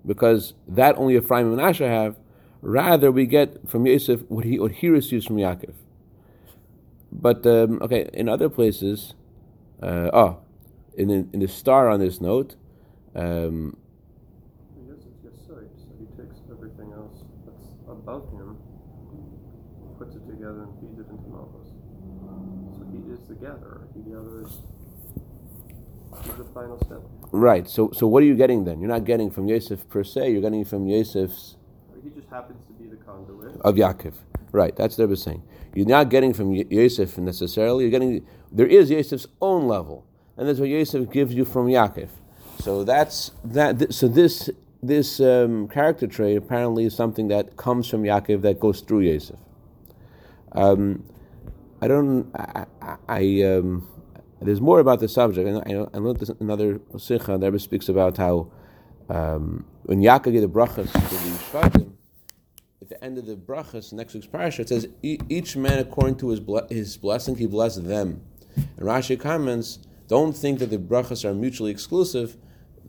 because 0.06 0.54
that 0.66 0.96
only 0.96 1.16
Ephraim 1.16 1.48
and 1.48 1.56
Manasseh 1.56 1.88
have. 1.88 2.16
Rather, 2.60 3.12
we 3.12 3.26
get 3.26 3.68
from 3.68 3.86
Yosef 3.86 4.22
what 4.28 4.44
he 4.44 4.58
what 4.58 4.72
he 4.72 4.88
receives 4.88 5.26
from 5.26 5.36
Yaakov. 5.36 5.74
But 7.12 7.46
um, 7.46 7.80
okay, 7.82 8.10
in 8.12 8.28
other 8.28 8.48
places, 8.48 9.14
uh, 9.82 10.10
oh, 10.12 10.38
in, 10.96 11.10
in 11.10 11.30
in 11.32 11.40
the 11.40 11.48
star 11.48 11.88
on 11.88 12.00
this 12.00 12.20
note, 12.20 12.56
um, 13.14 13.76
I 14.76 14.92
it's 14.92 15.04
just 15.22 15.46
so 15.46 15.54
he 15.98 16.06
takes 16.20 16.40
everything 16.50 16.92
else 16.92 17.22
that's 17.46 17.66
above 17.88 18.28
him, 18.32 18.56
puts 19.98 20.16
it 20.16 20.26
together 20.26 20.64
and 20.64 20.80
feeds 20.80 20.98
it 20.98 21.06
into 21.10 21.28
Malchus. 21.28 21.70
So 22.76 22.86
he 22.90 23.12
is 23.12 23.28
the 23.28 23.34
gatherer. 23.34 23.86
He 23.94 24.10
gathers. 24.10 24.62
The 26.36 26.44
final 26.54 26.78
step. 26.84 27.00
right. 27.32 27.68
So 27.68 27.90
so 27.92 28.06
what 28.06 28.22
are 28.22 28.26
you 28.26 28.34
getting 28.36 28.64
then? 28.64 28.80
You're 28.80 28.88
not 28.88 29.04
getting 29.04 29.30
from 29.30 29.48
Yosef 29.48 29.88
per 29.88 30.02
se. 30.04 30.30
You're 30.32 30.40
getting 30.40 30.64
from 30.64 30.86
Yosef's 30.86 31.56
He 32.02 32.10
just 32.10 32.28
happens 32.28 32.58
to 32.66 32.72
be 32.82 32.88
the 32.88 32.96
conduit. 32.96 33.60
of 33.62 33.74
Yaakov. 33.76 34.14
Right. 34.52 34.74
That's 34.74 34.96
what 34.98 35.04
I 35.04 35.06
was 35.08 35.22
saying. 35.22 35.42
You're 35.74 35.86
not 35.86 36.08
getting 36.10 36.32
from 36.32 36.52
Yosef 36.54 37.18
necessarily. 37.18 37.84
You're 37.84 37.90
getting 37.90 38.26
there 38.50 38.66
is 38.66 38.90
Yosef's 38.90 39.26
own 39.42 39.68
level, 39.68 40.06
and 40.36 40.48
that's 40.48 40.58
what 40.58 40.68
Yosef 40.70 41.10
gives 41.10 41.34
you 41.34 41.44
from 41.44 41.66
Yaakov. 41.66 42.08
So 42.60 42.82
that's 42.84 43.30
that. 43.44 43.78
th- 43.78 43.92
So 43.92 44.08
this 44.08 44.48
this 44.82 45.20
um, 45.20 45.68
character 45.68 46.06
trait 46.06 46.36
apparently 46.38 46.84
is 46.86 46.94
something 46.94 47.28
that 47.28 47.56
comes 47.56 47.88
from 47.88 48.02
Yaakov 48.04 48.42
that 48.42 48.58
goes 48.58 48.80
through 48.80 49.00
Yosef. 49.00 49.36
Um, 50.52 51.04
I 51.82 51.88
don't. 51.88 52.30
I. 52.34 52.64
I, 52.80 52.96
I 53.08 53.42
um, 53.42 53.86
there's 54.40 54.60
more 54.60 54.80
about 54.80 55.00
the 55.00 55.08
subject. 55.08 55.48
I, 55.48 55.72
I, 55.72 55.86
I 55.94 55.98
learned 55.98 56.18
this 56.18 56.28
another. 56.40 56.80
The 56.92 57.38
Rebbe 57.42 57.58
speaks 57.58 57.88
about 57.88 58.16
how 58.16 58.50
um, 59.08 59.64
when 59.84 60.00
Yaakov 60.00 60.32
gave 60.32 60.42
the 60.42 60.48
brachas 60.48 60.92
to 60.92 60.98
the 60.98 61.38
Shvatim, 61.50 61.92
at 62.80 62.88
the 62.88 63.04
end 63.04 63.18
of 63.18 63.26
the 63.26 63.36
brachas, 63.36 63.92
next 63.92 64.14
week's 64.14 64.26
parasha, 64.26 64.62
it 64.62 64.68
says 64.68 64.88
"E- 65.02 65.18
each 65.28 65.56
man 65.56 65.78
according 65.78 66.16
to 66.16 66.28
his 66.30 66.40
ble- 66.40 66.66
his 66.70 66.96
blessing 66.96 67.36
he 67.36 67.46
blessed 67.46 67.86
them. 67.86 68.22
And 68.56 68.86
Rashi 68.86 69.18
comments, 69.18 69.78
don't 70.08 70.32
think 70.36 70.58
that 70.60 70.70
the 70.70 70.78
brachas 70.78 71.24
are 71.24 71.34
mutually 71.34 71.70
exclusive. 71.70 72.36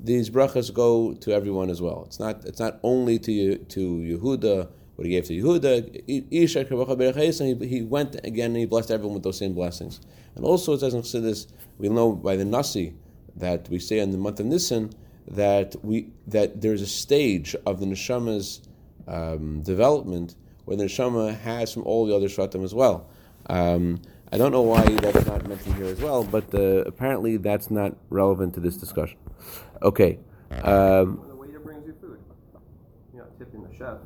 These 0.01 0.29
brachas 0.29 0.73
go 0.73 1.13
to 1.15 1.33
everyone 1.33 1.69
as 1.69 1.81
well. 1.81 2.03
It's 2.05 2.19
not 2.19 2.45
it's 2.45 2.59
not 2.59 2.79
only 2.83 3.19
to 3.19 3.57
to 3.57 3.79
Yehuda 3.79 4.69
what 4.99 5.05
he 5.05 5.11
gave 5.13 5.23
to 5.23 5.33
Yehuda. 5.33 6.01
He, 6.07 6.25
he 7.69 7.81
went 7.83 8.15
again 8.25 8.47
and 8.47 8.57
he 8.57 8.65
blessed 8.65 8.91
everyone 8.91 9.13
with 9.13 9.23
those 9.23 9.37
same 9.37 9.53
blessings. 9.53 10.01
And 10.35 10.43
also 10.43 10.73
it 10.73 10.81
says 10.81 10.93
in 10.93 11.03
Chassidus, 11.03 11.47
we 11.77 11.87
know 11.87 12.11
by 12.11 12.35
the 12.35 12.43
Nasi 12.43 12.95
that 13.37 13.69
we 13.69 13.79
say 13.79 13.99
in 13.99 14.11
the 14.11 14.17
month 14.17 14.41
of 14.41 14.47
Nisan 14.47 14.91
that 15.25 15.73
we 15.85 16.11
that 16.27 16.59
there's 16.59 16.81
a 16.81 16.87
stage 16.87 17.55
of 17.65 17.79
the 17.79 17.85
neshama's 17.85 18.59
um, 19.07 19.61
development 19.61 20.35
where 20.65 20.75
the 20.75 20.83
neshama 20.83 21.33
has 21.39 21.71
from 21.71 21.83
all 21.83 22.05
the 22.05 22.13
other 22.13 22.27
shvatim 22.27 22.65
as 22.65 22.73
well. 22.75 23.07
Um, 23.49 24.01
I 24.33 24.37
don't 24.37 24.51
know 24.51 24.63
why 24.63 24.83
that's 24.83 25.25
not 25.25 25.47
mentioned 25.47 25.75
here 25.75 25.85
as 25.85 26.01
well, 26.01 26.25
but 26.25 26.53
uh, 26.53 26.83
apparently 26.85 27.37
that's 27.37 27.71
not 27.71 27.95
relevant 28.09 28.53
to 28.55 28.59
this 28.59 28.75
discussion. 28.75 29.17
Okay. 29.81 30.19
Um, 30.51 31.21
the 31.25 31.35
waiter 31.35 31.59
brings 31.61 31.87
you 31.87 31.95
food, 32.01 32.19
you're 33.13 33.23
not 33.23 33.39
tipping 33.39 33.63
the 33.63 33.73
chef. 33.77 33.99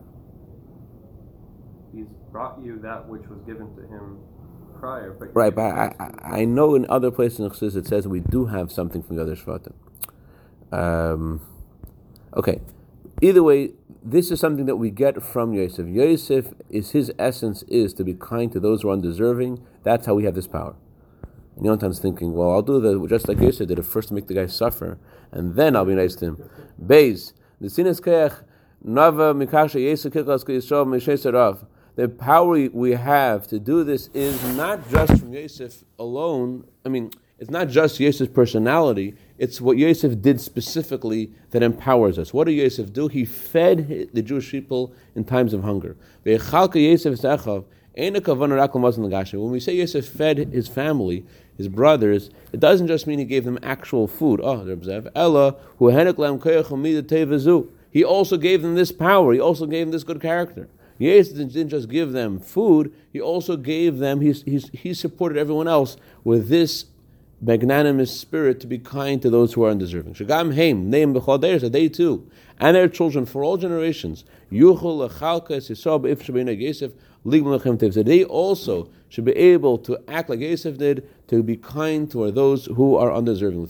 He's 1.95 2.05
brought 2.31 2.59
you 2.63 2.79
that 2.79 3.07
which 3.07 3.27
was 3.27 3.39
given 3.45 3.75
to 3.75 3.81
him 3.81 4.17
prior. 4.79 5.11
But 5.11 5.35
right, 5.35 5.53
but 5.53 5.61
I, 5.61 5.95
I, 5.99 6.39
I 6.39 6.45
know 6.45 6.75
in 6.75 6.85
other 6.89 7.11
places 7.11 7.39
in 7.39 7.49
Chassidus 7.49 7.75
it 7.75 7.87
says 7.87 8.07
we 8.07 8.19
do 8.19 8.47
have 8.47 8.71
something 8.71 9.03
from 9.03 9.15
the 9.15 9.21
other 9.21 9.35
shvatim. 9.35 9.73
Um, 10.71 11.41
okay. 12.35 12.61
Either 13.21 13.43
way, 13.43 13.73
this 14.03 14.31
is 14.31 14.39
something 14.39 14.65
that 14.65 14.75
we 14.75 14.89
get 14.89 15.21
from 15.23 15.53
Yosef. 15.53 15.87
Yosef 15.87 16.53
is 16.69 16.91
his 16.91 17.11
essence 17.19 17.63
is 17.63 17.93
to 17.93 18.03
be 18.03 18.13
kind 18.13 18.51
to 18.51 18.59
those 18.59 18.81
who 18.81 18.89
are 18.89 18.93
undeserving. 18.93 19.63
That's 19.83 20.05
how 20.05 20.15
we 20.15 20.25
have 20.25 20.35
this 20.35 20.47
power. 20.47 20.75
And 21.55 21.65
Yontan's 21.65 21.99
thinking, 21.99 22.33
well, 22.33 22.51
I'll 22.51 22.61
do 22.61 22.81
the 22.81 23.07
just 23.07 23.27
like 23.27 23.39
Yosef 23.39 23.67
did 23.67 23.79
it 23.79 23.85
first 23.85 24.07
to 24.09 24.13
make 24.15 24.27
the 24.27 24.33
guy 24.33 24.47
suffer, 24.47 24.97
and 25.31 25.55
then 25.55 25.75
I'll 25.75 25.85
be 25.85 25.93
nice 25.93 26.15
to 26.15 26.25
him. 26.25 26.49
Beis, 26.83 27.33
the 27.61 27.67
sinas 27.67 28.01
keach 28.01 28.43
nava 28.85 29.33
mikasha 29.33 29.79
Yosef 29.81 30.11
kiklas 30.11 30.43
Yisrael 30.43 30.87
misheserav. 30.87 31.65
The 31.95 32.09
power 32.09 32.69
we 32.73 32.91
have 32.91 33.47
to 33.47 33.59
do 33.59 33.83
this 33.83 34.09
is 34.15 34.43
not 34.55 34.89
just 34.89 35.19
from 35.19 35.31
Yosef 35.31 35.83
alone. 35.99 36.65
I 36.83 36.89
mean, 36.89 37.11
it's 37.37 37.51
not 37.51 37.67
just 37.67 37.99
Yosef's 37.99 38.31
personality. 38.33 39.15
It's 39.37 39.61
what 39.61 39.77
Yosef 39.77 40.19
did 40.21 40.41
specifically 40.41 41.31
that 41.51 41.61
empowers 41.61 42.17
us. 42.17 42.33
What 42.33 42.45
did 42.45 42.53
Yosef 42.53 42.91
do? 42.91 43.09
He 43.09 43.25
fed 43.25 44.09
the 44.11 44.21
Jewish 44.23 44.49
people 44.49 44.93
in 45.13 45.23
times 45.23 45.53
of 45.53 45.63
hunger. 45.63 45.95
When 46.23 46.39
we 49.51 49.59
say 49.59 49.75
Yosef 49.75 50.07
fed 50.07 50.37
his 50.37 50.67
family, 50.67 51.25
his 51.57 51.67
brothers, 51.67 52.31
it 52.51 52.59
doesn't 52.59 52.87
just 52.87 53.05
mean 53.05 53.19
he 53.19 53.25
gave 53.25 53.45
them 53.45 53.59
actual 53.61 54.07
food. 54.07 54.41
Oh. 54.43 54.65
He 57.91 58.03
also 58.03 58.37
gave 58.37 58.61
them 58.63 58.73
this 58.75 58.91
power. 58.91 59.33
He 59.33 59.39
also 59.39 59.65
gave 59.67 59.85
them 59.85 59.91
this 59.91 60.03
good 60.03 60.19
character. 60.19 60.67
Yosef 60.97 61.35
didn't 61.35 61.69
just 61.69 61.89
give 61.89 62.11
them 62.11 62.39
food, 62.39 62.93
he 63.11 63.19
also 63.19 63.57
gave 63.57 63.97
them, 63.97 64.21
he, 64.21 64.31
he, 64.31 64.57
he 64.73 64.93
supported 64.93 65.37
everyone 65.37 65.67
else 65.67 65.97
with 66.23 66.49
this 66.49 66.85
magnanimous 67.41 68.17
spirit 68.17 68.59
to 68.61 68.67
be 68.67 68.79
kind 68.79 69.21
to 69.21 69.29
those 69.29 69.53
who 69.53 69.63
are 69.63 69.71
undeserving. 69.71 70.13
Shagam 70.13 70.55
heim, 70.55 70.89
name 70.89 71.13
b'chodeir, 71.13 71.59
that 71.61 71.73
they 71.73 71.89
too, 71.89 72.29
and 72.59 72.75
their 72.75 72.87
children 72.87 73.25
for 73.25 73.43
all 73.43 73.57
generations, 73.57 74.23
yuchel 74.51 75.09
lechalka 75.09 75.57
esisah 75.57 76.01
b'if 76.01 76.23
shabbeinu 76.23 76.59
Yosef. 76.59 76.93
So 77.25 78.03
they 78.03 78.25
also 78.25 78.89
should 79.07 79.23
be 79.23 79.31
able 79.31 79.77
to 79.77 79.97
act 80.09 80.29
like 80.29 80.41
Yosef 80.41 80.77
did, 80.77 81.07
to 81.33 81.41
be 81.41 81.57
kind 81.57 82.11
to 82.11 82.29
those 82.29 82.65
who 82.67 82.95
are 82.95 83.11
undeserving. 83.11 83.67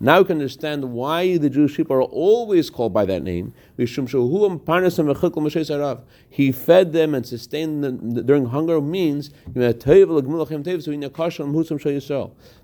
Now 0.00 0.18
you 0.18 0.24
can 0.24 0.36
understand 0.36 0.84
why 0.92 1.36
the 1.36 1.50
Jewish 1.50 1.76
people 1.76 1.96
are 1.96 2.02
always 2.02 2.70
called 2.70 2.92
by 2.92 3.04
that 3.06 3.24
name. 3.24 3.52
He 3.76 3.86
fed 6.52 6.92
them 6.92 7.14
and 7.14 7.26
sustained 7.26 7.82
them 7.82 8.24
during 8.24 8.46
hunger 8.46 8.80
means 8.80 9.30
the 9.52 9.66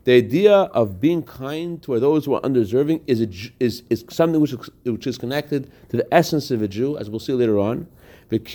idea 0.07 0.53
of 0.53 1.01
being 1.01 1.23
kind 1.25 1.83
to 1.83 1.99
those 1.99 2.25
who 2.25 2.35
are 2.35 2.41
undeserving 2.43 3.01
is, 3.09 3.21
a, 3.21 3.29
is, 3.59 3.83
is 3.91 4.05
something 4.09 4.41
which 4.41 4.53
which 4.85 5.07
is 5.09 5.19
connected 5.19 5.69
to 5.89 5.97
the 5.97 6.15
essence 6.15 6.53
of 6.53 6.63
a 6.63 6.69
Jew, 6.69 6.97
as 6.97 7.11
we'll 7.11 7.19
see 7.19 7.33
later 7.33 7.59
on. 7.59 7.89
And 8.31 8.47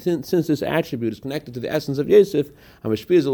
sin- 0.00 0.22
since 0.22 0.46
this 0.46 0.62
attribute 0.62 1.12
is 1.12 1.20
connected 1.20 1.54
to 1.54 1.60
the 1.60 1.72
essence 1.72 1.98
of 1.98 2.08
Yosef, 2.08 2.50
he 2.82 3.14
is 3.14 3.24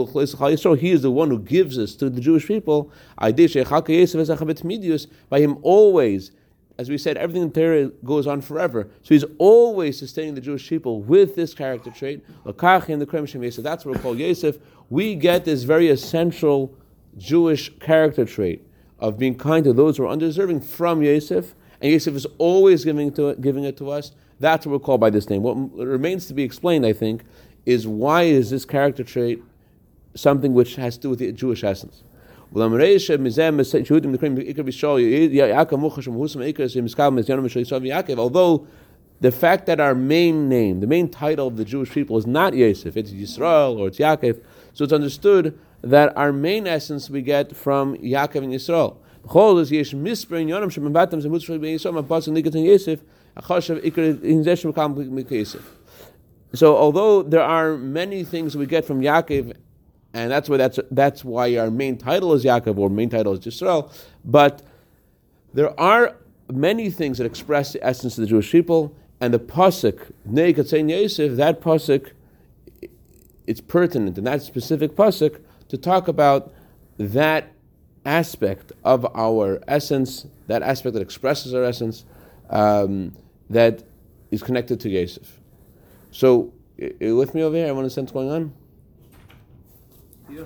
the 1.03 1.11
one 1.11 1.31
who 1.31 1.39
gives 1.39 1.79
us 1.79 1.95
to 1.95 2.11
the 2.11 2.21
Jewish 2.21 2.47
people. 2.47 2.93
By 3.19 3.33
him 5.41 5.59
always 5.63 6.33
as 6.79 6.91
we 6.91 6.99
said, 6.99 7.17
everything 7.17 7.43
in 7.43 7.53
Torah 7.53 7.87
goes 8.05 8.27
on 8.27 8.43
forever. 8.43 8.89
So 9.03 9.15
he's 9.15 9.25
always 9.39 9.99
sustaining 9.99 10.35
the 10.35 10.43
Jewish 10.43 10.69
people 10.69 11.01
with 11.01 11.35
this 11.35 11.55
character 11.55 11.91
trait. 11.91 12.23
That's 12.45 13.87
what 13.87 13.87
we 13.87 13.99
call 13.99 14.17
Yosef. 14.17 14.59
We 14.91 15.15
get 15.15 15.47
this 15.47 15.63
very 15.63 15.89
essential 15.89 16.75
Jewish 17.17 17.77
character 17.79 18.27
trait 18.27 18.63
of 18.99 19.19
being 19.19 19.37
kind 19.37 19.65
to 19.65 19.73
those 19.73 19.97
who 19.97 20.05
are 20.05 20.09
undeserving 20.09 20.61
from 20.61 21.03
Yosef. 21.03 21.55
And 21.81 21.93
Yosef 21.93 22.15
is 22.15 22.27
always 22.39 22.85
giving, 22.85 23.13
to, 23.15 23.35
giving 23.37 23.65
it 23.65 23.77
to 23.79 23.91
us. 23.91 24.13
That's 24.39 24.67
what 24.67 24.73
we're 24.73 24.79
called 24.85 25.01
by 25.01 25.11
this 25.11 25.31
name. 25.31 25.43
What 25.43 25.55
remains 25.75 26.27
to 26.27 26.35
be 26.35 26.43
explained, 26.43 26.85
I 26.85 26.93
think, 26.93 27.25
is 27.65 27.87
why 27.87 28.23
is 28.25 28.51
this 28.51 28.65
character 28.65 29.03
trait 29.03 29.43
something 30.15 30.55
which 30.55 30.77
has 30.77 30.97
to 30.97 31.03
do 31.03 31.11
with 31.11 31.19
the 31.19 31.33
Jewish 31.33 31.63
essence. 31.65 32.03
Although 32.53 32.77
the 39.21 39.33
fact 39.33 39.67
that 39.67 39.81
our 39.81 39.95
main 39.95 40.49
name, 40.49 40.81
the 40.81 40.87
main 40.87 41.09
title 41.09 41.49
of 41.49 41.57
the 41.57 41.65
Jewish 41.65 41.91
people 41.91 42.17
is 42.19 42.27
not 42.27 42.55
Yosef, 42.55 42.97
it's 42.97 43.11
Yisrael 43.11 43.79
or 43.79 43.89
it's 43.89 43.99
Yaakov, 43.99 44.41
so 44.73 44.85
it's 44.85 44.93
understood 44.93 45.59
that 45.83 46.17
our 46.17 46.33
main 46.33 46.67
essence 46.67 47.11
we 47.11 47.23
get 47.23 47.55
from 47.55 47.97
Yaakov 47.99 48.45
and 48.45 48.53
Yisrael. 48.53 48.97
So 56.55 56.77
although 56.77 57.23
there 57.23 57.43
are 57.43 57.77
many 57.77 58.25
things 58.25 58.57
we 58.57 58.67
get 58.67 58.85
from 58.85 59.01
Yaakov 59.01 59.55
and 60.17 60.31
that's 60.31 60.49
why 60.49 60.57
that's 60.57 60.81
that's 60.91 61.25
why 61.25 61.57
our 61.59 61.71
main 61.71 61.99
title 61.99 62.33
is 62.33 62.43
Yaakov 62.43 62.79
or 62.79 62.89
main 62.89 63.11
title 63.11 63.35
is 63.35 63.41
Yisrael. 63.41 63.93
But 64.25 64.63
there 65.53 65.79
are 65.79 66.17
many 66.51 66.91
things 66.91 67.19
that 67.19 67.25
express 67.25 67.75
the 67.75 67.85
essence 67.85 68.17
of 68.17 68.23
the 68.23 68.29
Jewish 68.29 68.51
people, 68.51 68.97
and 69.21 69.35
the 69.35 69.39
pasuk 69.39 70.13
Nei 70.25 70.55
Katzain 70.55 70.91
Yosef, 70.91 71.37
that 71.37 71.61
pasuk, 71.61 72.13
it's 73.47 73.61
pertinent 73.61 74.17
in 74.17 74.25
that 74.25 74.41
specific 74.41 74.93
pasuk 74.97 75.41
to 75.69 75.77
talk 75.77 76.09
about 76.09 76.53
that 76.99 77.53
aspect 78.07 78.73
of 78.85 79.05
our 79.15 79.63
essence, 79.69 80.27
that 80.47 80.63
aspect 80.63 80.95
that 80.95 81.03
expresses 81.03 81.53
our 81.53 81.65
essence, 81.65 82.05
um, 82.49 83.15
that 83.51 83.85
is 84.31 84.43
connected 84.43 84.81
to 84.81 84.89
Yosef. 84.89 85.41
So, 86.11 86.53
you 86.79 87.17
with 87.17 87.35
me 87.35 87.43
over 87.43 87.57
here? 87.57 87.69
I 87.69 87.73
want 87.73 87.87
to 87.87 87.91
sense 87.91 88.13
what's 88.13 88.27
going 88.29 88.31
on. 88.31 88.53
Yeah. 90.31 90.43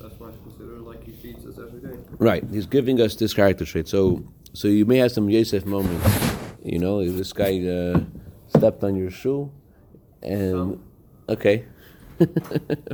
That's 0.00 0.18
why 0.18 0.28
it's 0.28 0.38
considered 0.42 0.80
like 0.80 1.04
he 1.04 1.12
feeds 1.12 1.44
us 1.46 1.58
every 1.58 1.80
day. 1.80 1.98
Right. 2.18 2.44
He's 2.50 2.66
giving 2.66 3.00
us 3.00 3.14
this 3.16 3.34
character 3.34 3.64
trait. 3.64 3.88
So, 3.88 4.24
so 4.52 4.68
you 4.68 4.84
may 4.84 4.98
have 4.98 5.12
some 5.12 5.28
Yosef 5.28 5.66
moments. 5.66 6.06
You 6.62 6.78
know, 6.78 7.04
this 7.08 7.32
guy 7.32 7.60
uh, 7.66 8.00
stepped 8.48 8.82
on 8.82 8.96
your 8.96 9.10
shoe, 9.10 9.52
and 10.22 10.52
Some. 10.52 10.84
okay, 11.28 11.64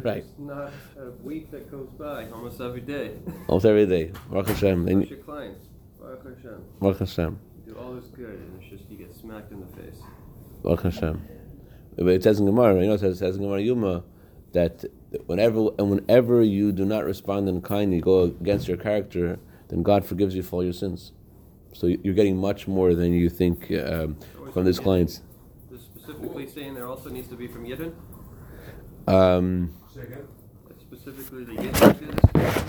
right. 0.02 0.24
It's 0.24 0.38
not 0.38 0.72
a 0.98 1.10
week 1.22 1.50
that 1.52 1.70
goes 1.70 1.88
by 1.98 2.28
almost 2.30 2.60
every 2.60 2.80
day. 2.82 3.12
Almost 3.46 3.64
every 3.66 3.86
day. 3.86 4.12
Baruch 4.30 4.48
Hashem. 4.48 4.84
Baruch 4.84 5.08
Hashem. 6.24 6.64
Baruch 6.80 6.98
Hashem. 6.98 7.38
You 7.92 8.00
do 8.00 8.04
all 8.06 8.08
this 8.08 8.10
good, 8.10 8.38
and 8.38 8.62
it's 8.62 8.70
just 8.70 8.90
you 8.90 8.96
get 8.96 9.14
smacked 9.14 9.52
in 9.52 9.60
the 9.60 9.66
face. 9.76 10.00
Baruch 10.62 10.82
Hashem. 10.82 11.22
But 11.96 12.08
it 12.08 12.22
says 12.22 12.40
in 12.40 12.46
Gemara, 12.46 12.80
you 12.80 12.86
know, 12.86 12.94
it 12.94 13.00
says, 13.00 13.16
it 13.16 13.18
says 13.18 13.36
in 13.36 13.42
Gemara 13.42 13.60
Yoma 13.60 14.02
that 14.52 14.84
whenever 15.26 15.70
and 15.78 15.90
whenever 15.90 16.42
you 16.42 16.72
do 16.72 16.84
not 16.84 17.04
respond 17.04 17.48
in 17.48 17.60
kind, 17.60 17.92
you 17.92 18.00
go 18.00 18.22
against 18.22 18.68
your 18.68 18.76
character, 18.76 19.38
then 19.68 19.82
God 19.82 20.04
forgives 20.06 20.34
you 20.34 20.42
for 20.42 20.56
all 20.56 20.64
your 20.64 20.72
sins. 20.72 21.12
So 21.74 21.86
you're 21.86 22.14
getting 22.14 22.36
much 22.36 22.66
more 22.66 22.94
than 22.94 23.12
you 23.12 23.28
think 23.28 23.70
um, 23.72 24.16
from 24.52 24.64
these 24.64 24.78
clients. 24.78 25.22
This 25.70 25.82
specifically 25.82 26.46
saying 26.46 26.74
there 26.74 26.86
also 26.86 27.10
needs 27.10 27.28
to 27.28 27.36
be 27.36 27.46
from 27.46 27.64
Yidden. 27.64 27.92
Um, 29.06 29.74
Say 29.94 30.02
again? 30.02 30.28
That's 30.68 30.82
specifically 30.82 31.44
the 31.44 31.52
Yidden 31.52 31.98
did 31.98 32.12
this 32.12 32.30
part 32.32 32.56
of 32.56 32.68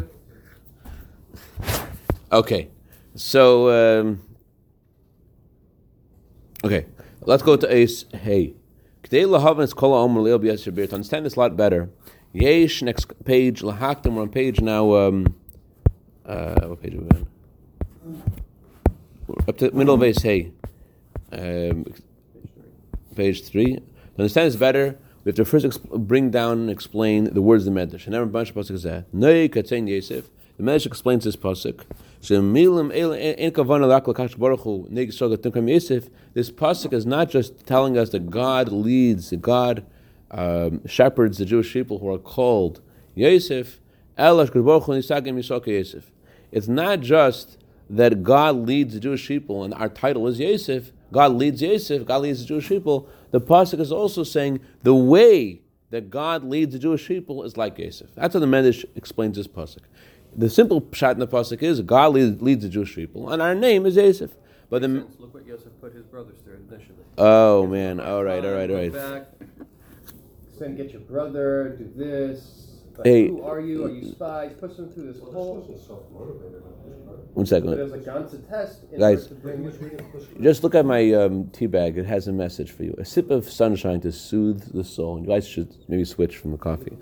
it. 1.71 1.87
okay, 2.31 2.69
so 3.15 3.99
um, 4.01 4.21
okay, 6.63 6.85
let's 7.21 7.43
go 7.43 7.55
to 7.55 7.73
Ace 7.73 8.05
Hey. 8.13 8.53
K'dei 9.03 9.25
lahavan 9.25 9.63
es 9.63 9.73
kol 9.73 9.91
ha'omer 9.91 10.21
le'el 10.21 10.39
b'yas 10.39 10.65
shabir. 10.65 10.87
To 10.89 10.95
understand 10.95 11.25
this 11.25 11.35
a 11.35 11.39
lot 11.39 11.57
better, 11.57 11.89
Yesh 12.33 12.81
next 12.81 13.25
page 13.25 13.61
lahaktim. 13.61 14.15
We're 14.15 14.23
on 14.23 14.29
page 14.29 14.59
now. 14.59 14.95
Um, 14.95 15.35
uh, 16.25 16.67
what 16.67 16.81
page 16.81 16.95
are 16.95 17.01
we 17.01 17.09
on? 17.09 17.27
We're 19.27 19.45
up 19.47 19.57
to 19.57 19.71
middle 19.71 19.95
of 19.95 20.03
Ace 20.03 20.21
Hey. 20.21 20.51
Um, 21.31 21.85
page 23.15 23.43
three. 23.43 23.75
To 23.75 23.81
understand 24.17 24.47
this 24.47 24.55
better, 24.55 24.97
we 25.23 25.29
have 25.29 25.35
to 25.35 25.45
first 25.45 25.65
exp- 25.65 26.07
bring 26.07 26.31
down 26.31 26.59
and 26.59 26.69
explain 26.69 27.33
the 27.33 27.41
words 27.41 27.67
of 27.67 27.73
the 27.73 27.79
Medrash. 27.79 28.05
And 28.05 28.15
every 28.15 28.27
bunch 28.27 28.49
of 28.49 28.55
pasuk 28.55 28.71
is 28.71 28.83
that. 28.83 29.13
Nei 29.13 29.47
katzein 29.47 29.87
Yosef. 29.87 30.29
The 30.57 30.63
Medrash 30.63 30.85
explains 30.85 31.23
this 31.23 31.35
pasuk. 31.35 31.81
This 32.21 32.29
pasuk 36.51 36.93
is 36.93 37.05
not 37.05 37.29
just 37.29 37.65
telling 37.65 37.97
us 37.97 38.09
that 38.11 38.29
God 38.29 38.71
leads, 38.71 39.31
that 39.31 39.41
God 39.41 39.85
um, 40.31 40.87
shepherds 40.87 41.37
the 41.37 41.45
Jewish 41.45 41.73
people 41.73 41.99
who 41.99 42.13
are 42.13 42.17
called 42.17 42.79
Yosef. 43.15 43.81
It's 44.15 44.67
not 46.67 46.99
just 47.01 47.57
that 47.89 48.23
God 48.23 48.55
leads 48.55 48.93
the 48.93 48.99
Jewish 48.99 49.27
people, 49.27 49.63
and 49.63 49.73
our 49.73 49.89
title 49.89 50.27
is 50.27 50.39
Yosef. 50.39 50.91
God 51.11 51.33
leads 51.33 51.61
Yosef. 51.61 52.05
God 52.05 52.21
leads 52.21 52.41
the 52.41 52.45
Jewish 52.45 52.69
people. 52.69 53.09
The 53.31 53.41
pasuk 53.41 53.79
is 53.79 53.91
also 53.91 54.23
saying 54.23 54.59
the 54.83 54.95
way 54.95 55.61
that 55.89 56.09
God 56.09 56.43
leads 56.43 56.73
the 56.73 56.79
Jewish 56.79 57.07
people 57.07 57.43
is 57.43 57.55
like 57.55 57.77
Yosef. 57.77 58.09
That's 58.15 58.33
how 58.33 58.39
the 58.39 58.47
Medrash 58.47 58.83
explains 58.95 59.37
this 59.37 59.47
pasuk. 59.47 59.81
The 60.35 60.49
simple 60.49 60.87
shot 60.93 61.11
in 61.15 61.19
the 61.19 61.27
pasuk 61.27 61.61
is 61.61 61.81
God 61.81 62.13
leads, 62.13 62.41
leads 62.41 62.63
the 62.63 62.69
Jewish 62.69 62.95
people, 62.95 63.29
and 63.31 63.41
our 63.41 63.53
name 63.55 63.85
is 63.85 63.95
Yosef. 63.95 64.31
But 64.69 64.81
the 64.81 64.87
Since 64.87 65.19
look 65.19 65.33
what 65.33 65.45
Yosef 65.45 65.71
put 65.79 65.93
his 65.93 66.05
brothers 66.05 66.37
through 66.43 66.57
initially. 66.69 66.97
oh 67.17 67.67
man, 67.67 67.99
All 67.99 68.23
right, 68.23 68.43
all 68.43 68.53
right, 68.53 68.69
all 68.69 68.75
right. 68.77 68.91
Look 68.91 69.01
right. 69.03 69.39
Back, 69.39 69.67
then 70.59 70.75
get 70.75 70.91
your 70.91 71.01
brother, 71.01 71.75
do 71.77 71.91
this. 71.95 72.59
Like, 72.97 73.07
Hey. 73.07 73.27
who 73.27 73.41
are 73.43 73.59
you? 73.59 73.85
Are 73.85 73.89
you 73.89 74.11
spies? 74.11 74.53
Push 74.59 74.75
them 74.77 74.89
through 74.91 75.11
this 75.11 75.21
Well, 75.21 75.31
whole. 75.31 75.55
this 75.61 75.67
wasn't 75.69 75.87
self-motivated 75.87 76.61
on 76.63 76.89
his 76.91 76.97
part. 77.05 77.17
One 77.17 77.27
But 77.35 77.47
second. 77.47 77.73
it 77.73 77.83
was 77.83 77.93
a 77.93 77.97
Ganza 77.97 78.47
test. 78.49 78.81
Guys. 78.97 79.23
order 79.23 79.29
to 79.29 79.35
He 79.35 79.41
bring 79.41 79.63
was 79.63 79.77
reading 79.79 79.99
Pussy. 80.11 80.27
Just 80.41 80.63
look 80.63 80.75
at 80.75 80.85
my 80.85 81.11
um, 81.13 81.47
tea 81.49 81.65
bag. 81.65 81.97
It 81.97 82.05
has 82.05 82.27
a 82.27 82.31
message 82.31 82.71
for 82.71 82.83
you. 82.83 82.95
A 82.99 83.05
sip 83.05 83.29
of 83.31 83.49
sunshine 83.49 83.99
to 84.01 84.11
soothe 84.11 84.71
the 84.73 84.83
soul. 84.83 85.19
You 85.19 85.25
guys 85.27 85.47
should 85.47 85.75
maybe 85.87 86.05
switch 86.05 86.37
from 86.37 86.51
the 86.51 86.57
coffee. 86.57 86.95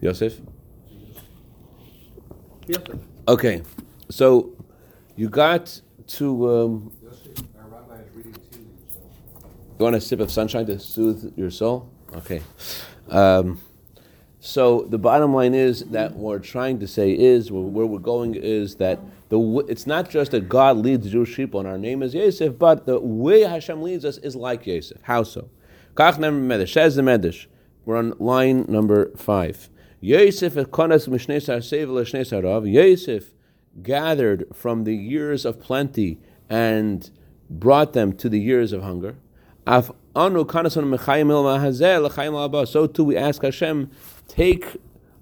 Yosef? 0.00 0.40
Yosef. 2.66 2.98
Okay, 3.28 3.62
so 4.10 4.52
you 5.16 5.28
got 5.28 5.80
to. 6.08 6.50
Um, 6.50 6.92
Yossi, 7.04 7.44
our 7.60 7.68
rabbi 7.68 7.94
is 8.02 8.08
reading 8.14 8.32
tea 8.32 8.58
leaves. 8.58 8.94
so- 8.94 9.48
you 9.78 9.84
want 9.84 9.96
a 9.96 10.00
sip 10.00 10.20
of 10.20 10.30
sunshine 10.30 10.66
to 10.66 10.78
soothe 10.78 11.32
your 11.36 11.50
soul? 11.50 11.90
Okay. 12.14 12.42
Um, 13.08 13.60
so 14.40 14.82
the 14.90 14.98
bottom 14.98 15.32
line 15.32 15.54
is 15.54 15.84
that 15.90 16.14
what 16.14 16.30
we're 16.30 16.38
trying 16.40 16.80
to 16.80 16.88
say 16.88 17.12
is 17.12 17.52
where, 17.52 17.62
where 17.62 17.86
we're 17.86 17.98
going 18.00 18.34
is 18.34 18.76
that 18.76 18.98
the 19.28 19.64
it's 19.68 19.86
not 19.86 20.10
just 20.10 20.32
that 20.32 20.48
God 20.48 20.76
leads 20.78 21.08
Jewish 21.10 21.36
people 21.36 21.60
and 21.60 21.68
our 21.68 21.78
name 21.78 22.02
is 22.02 22.12
Yosef, 22.14 22.58
but 22.58 22.84
the 22.84 22.98
way 22.98 23.42
Hashem 23.42 23.82
leads 23.82 24.04
us 24.04 24.18
is 24.18 24.34
like 24.34 24.66
Yosef. 24.66 25.00
How 25.02 25.22
so? 25.22 25.48
Kach 25.94 26.18
number 26.18 26.54
Medrash. 26.54 26.72
Says 26.72 26.96
the 26.96 27.02
Medrash. 27.02 27.46
We're 27.84 27.96
on 27.96 28.14
line 28.18 28.64
number 28.68 29.10
five. 29.16 29.68
Yosef 30.04 30.54
konas 30.54 31.06
mishnesar 31.06 31.58
sevel 31.58 32.02
shnesarav. 32.02 32.68
Yosef 32.68 33.30
gathered 33.84 34.44
from 34.52 34.82
the 34.82 34.96
years 34.96 35.44
of 35.44 35.60
plenty 35.60 36.18
and 36.50 37.08
brought 37.48 37.92
them 37.92 38.12
to 38.12 38.28
the 38.28 38.40
years 38.40 38.72
of 38.72 38.82
hunger. 38.82 39.14
Af 39.64 39.92
anu. 40.16 40.44
So 42.66 42.86
too 42.88 43.04
we 43.04 43.16
ask 43.16 43.42
Hashem, 43.42 43.92
take 44.26 44.76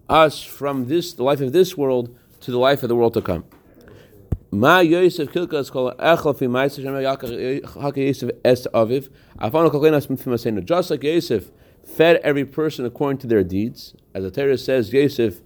us 0.08 0.42
from 0.42 0.86
this 0.86 1.12
the 1.12 1.24
life 1.24 1.42
of 1.42 1.52
this 1.52 1.76
world 1.76 2.16
to 2.40 2.50
the 2.50 2.58
life 2.58 2.82
of 2.82 2.88
the 2.88 2.96
world 2.96 3.12
to 3.12 3.20
come. 3.20 3.44
Ma 4.50 4.78
Yosef 4.78 5.28
Kilkas 5.28 5.70
called 5.70 5.94
Echel 5.98 6.34
fi 6.38 6.46
Ma'aser 6.46 6.82
Shem 6.82 7.82
Haka 7.82 8.00
Yosef 8.00 8.30
Es 8.46 8.66
Aviv. 8.68 9.10
Afanu 9.38 9.70
Kalkenas 9.70 10.06
Mifim 10.06 10.32
Asenu. 10.32 10.64
Just 10.64 10.90
like 10.90 11.02
Yosef 11.02 11.50
fed 11.84 12.16
every 12.24 12.46
person 12.46 12.86
according 12.86 13.18
to 13.18 13.26
their 13.26 13.44
deeds, 13.44 13.94
as 14.14 14.24
the 14.24 14.30
Torah 14.30 14.58
says, 14.58 14.92
Yosef 14.92 15.40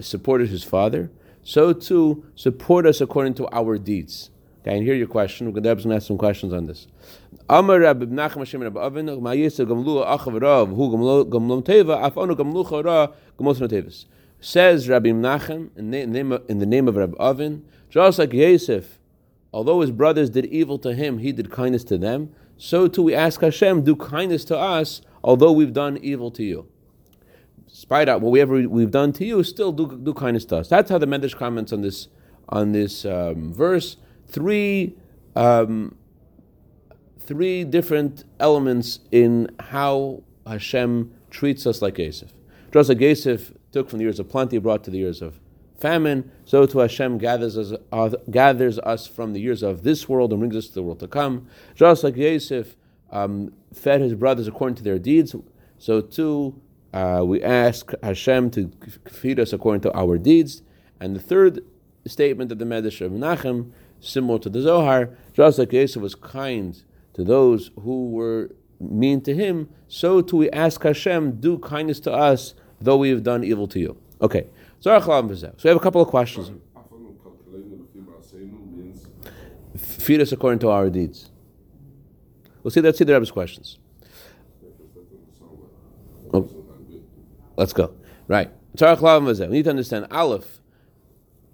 supported 0.00 0.48
his 0.48 0.64
father. 0.64 1.10
So 1.42 1.72
too 1.72 2.24
support 2.34 2.86
us 2.86 3.00
according 3.00 3.34
to 3.34 3.48
our 3.52 3.78
deeds. 3.78 4.30
Okay, 4.62 4.76
and 4.78 4.86
here 4.86 4.94
your 4.94 5.06
question. 5.06 5.46
We're 5.46 5.60
going 5.60 5.78
to 5.78 5.94
ask 5.94 6.06
some 6.06 6.16
questions 6.16 6.54
on 6.54 6.66
this. 6.66 6.86
Says 14.40 14.88
Rabbi 14.88 15.10
Menachem 15.10 15.70
in 15.76 15.90
the 15.90 16.06
name 16.06 16.32
of, 16.32 16.42
in 16.48 16.58
the 16.58 16.66
name 16.66 16.88
of 16.88 16.96
Rabbi 16.96 17.16
Avin, 17.18 17.64
just 17.90 18.18
like 18.18 18.32
Yosef, 18.32 18.98
although 19.52 19.82
his 19.82 19.90
brothers 19.90 20.30
did 20.30 20.46
evil 20.46 20.78
to 20.78 20.94
him, 20.94 21.18
he 21.18 21.32
did 21.32 21.50
kindness 21.50 21.84
to 21.84 21.98
them. 21.98 22.34
So 22.56 22.88
too 22.88 23.02
we 23.02 23.14
ask 23.14 23.42
Hashem, 23.42 23.84
do 23.84 23.94
kindness 23.94 24.46
to 24.46 24.58
us, 24.58 25.02
although 25.22 25.52
we've 25.52 25.74
done 25.74 25.98
evil 25.98 26.30
to 26.32 26.42
you. 26.42 26.68
Despite 27.74 28.08
out 28.08 28.20
whatever 28.20 28.68
we've 28.68 28.92
done 28.92 29.12
to 29.14 29.24
you, 29.24 29.42
still 29.42 29.72
do, 29.72 29.98
do 30.00 30.14
kindness 30.14 30.44
to 30.46 30.58
us. 30.58 30.68
That's 30.68 30.90
how 30.90 30.98
the 30.98 31.06
Medrash 31.06 31.36
comments 31.36 31.72
on 31.72 31.80
this 31.80 32.06
on 32.48 32.70
this 32.70 33.04
um, 33.04 33.52
verse. 33.52 33.96
Three 34.28 34.94
um, 35.34 35.96
three 37.18 37.64
different 37.64 38.22
elements 38.38 39.00
in 39.10 39.50
how 39.58 40.22
Hashem 40.46 41.12
treats 41.30 41.66
us 41.66 41.82
like 41.82 41.98
Yosef. 41.98 42.32
Just 42.72 42.90
like 42.90 43.00
Yosef 43.00 43.52
took 43.72 43.90
from 43.90 43.98
the 43.98 44.04
years 44.04 44.20
of 44.20 44.28
plenty, 44.28 44.58
brought 44.58 44.84
to 44.84 44.92
the 44.92 44.98
years 44.98 45.20
of 45.20 45.40
famine, 45.76 46.30
so 46.44 46.66
too 46.66 46.78
Hashem 46.78 47.18
gathers 47.18 47.58
us, 47.58 47.72
uh, 47.90 48.10
gathers 48.30 48.78
us 48.78 49.08
from 49.08 49.32
the 49.32 49.40
years 49.40 49.64
of 49.64 49.82
this 49.82 50.08
world 50.08 50.30
and 50.32 50.38
brings 50.38 50.54
us 50.54 50.68
to 50.68 50.74
the 50.74 50.82
world 50.84 51.00
to 51.00 51.08
come. 51.08 51.48
Just 51.74 52.04
like 52.04 52.14
Yosef 52.14 52.76
um, 53.10 53.52
fed 53.72 54.00
his 54.00 54.14
brothers 54.14 54.46
according 54.46 54.76
to 54.76 54.84
their 54.84 55.00
deeds, 55.00 55.34
so 55.76 56.00
too 56.00 56.60
uh, 56.94 57.24
we 57.24 57.42
ask 57.42 57.90
Hashem 58.04 58.50
to 58.52 58.70
feed 59.10 59.40
us 59.40 59.52
according 59.52 59.80
to 59.82 59.92
our 59.98 60.16
deeds. 60.16 60.62
And 61.00 61.16
the 61.16 61.20
third 61.20 61.60
statement 62.06 62.52
of 62.52 62.58
the 62.58 62.64
Medrash 62.64 63.00
of 63.00 63.10
Menachem, 63.10 63.72
similar 63.98 64.38
to 64.38 64.48
the 64.48 64.60
Zohar, 64.60 65.10
just 65.32 65.58
like 65.58 65.72
Yosef 65.72 66.00
was 66.00 66.14
kind 66.14 66.80
to 67.14 67.24
those 67.24 67.72
who 67.82 68.10
were 68.10 68.50
mean 68.78 69.20
to 69.22 69.34
him, 69.34 69.68
so 69.88 70.20
too 70.20 70.36
we 70.36 70.50
ask 70.50 70.82
Hashem, 70.82 71.40
do 71.40 71.58
kindness 71.58 71.98
to 72.00 72.12
us, 72.12 72.54
though 72.80 72.96
we 72.98 73.10
have 73.10 73.22
done 73.22 73.42
evil 73.42 73.66
to 73.68 73.80
you. 73.80 73.96
Okay, 74.20 74.46
so 74.78 74.90
we 74.90 75.68
have 75.68 75.76
a 75.76 75.80
couple 75.80 76.00
of 76.00 76.08
questions. 76.08 76.52
Feed 79.76 80.20
us 80.20 80.32
according 80.32 80.60
to 80.60 80.68
our 80.70 80.90
deeds. 80.90 81.30
We'll 82.62 82.70
see. 82.70 82.80
Let's 82.80 82.98
see 82.98 83.04
the 83.04 83.14
Rebbe's 83.14 83.30
questions. 83.30 83.78
Let's 87.56 87.72
go. 87.72 87.94
Right. 88.26 88.50
We 88.80 89.46
need 89.48 89.64
to 89.64 89.70
understand 89.70 90.06
Aleph. 90.10 90.60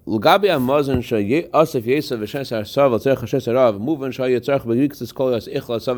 L'gabi 0.07 0.49
amazon 0.49 1.03
shaye 1.03 1.47
asif 1.51 1.83
yesav 1.83 2.17
v'shen 2.17 2.43
sar 2.43 2.65
sav 2.65 2.91
al 2.91 2.97
tzerch 2.97 3.19
hashes 3.19 3.45
arav 3.45 3.79
muvan 3.79 4.09
shaye 4.11 4.39
tzerch 4.39 4.65
b'giksis 4.65 5.13
kol 5.13 5.31
yas 5.31 5.47
ichla 5.47 5.77
zev 5.79 5.95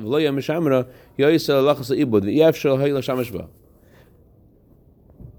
v'loya 0.00 0.32
mishamra 0.32 0.86
lachas 1.18 1.90
ibud 1.98 2.54
shal 2.54 2.78
hayla 2.78 3.02
shamash 3.02 3.32
ba 3.32 3.48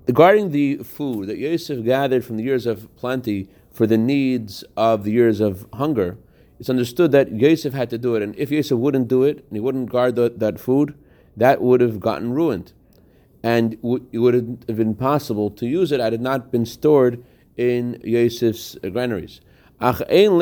Regarding 0.08 0.52
the 0.52 0.78
food 0.78 1.30
that 1.30 1.38
Yosef 1.38 1.86
gathered 1.86 2.25
from 2.25 2.36
the 2.36 2.43
years 2.43 2.65
of 2.65 2.93
plenty 2.97 3.47
for 3.71 3.88
the 3.88 3.97
needs 3.97 4.65
of 4.75 5.04
the 5.06 5.12
years 5.12 5.39
of 5.39 5.67
hunger, 5.73 6.17
it's 6.60 6.69
understood 6.69 7.13
that 7.13 7.32
Yosef 7.32 7.73
had 7.73 7.89
to 7.91 7.97
do 7.97 8.15
it, 8.15 8.23
and 8.23 8.36
if 8.36 8.52
Yosef 8.52 8.78
wouldn't 8.78 9.08
do 9.08 9.23
it 9.23 9.38
and 9.38 9.54
he 9.54 9.60
wouldn't 9.60 9.89
guard 9.89 10.15
the, 10.15 10.34
that 10.36 10.60
food, 10.60 10.95
that 11.39 11.62
would 11.62 11.82
have 11.82 11.99
gotten 11.99 12.32
ruined 12.32 12.71
and 13.43 13.73
it 13.73 14.19
would 14.19 14.34
have 14.34 14.78
been 14.78 14.95
possible 14.95 15.49
to 15.49 15.65
use 15.65 15.91
it 15.91 15.99
had 15.99 16.13
it 16.13 16.21
not 16.21 16.52
been 16.52 16.65
stored 16.65 17.23
in 17.58 17.99
Yosef's 18.04 18.78
granaries. 18.91 19.41
But 19.80 20.10
in 20.10 20.38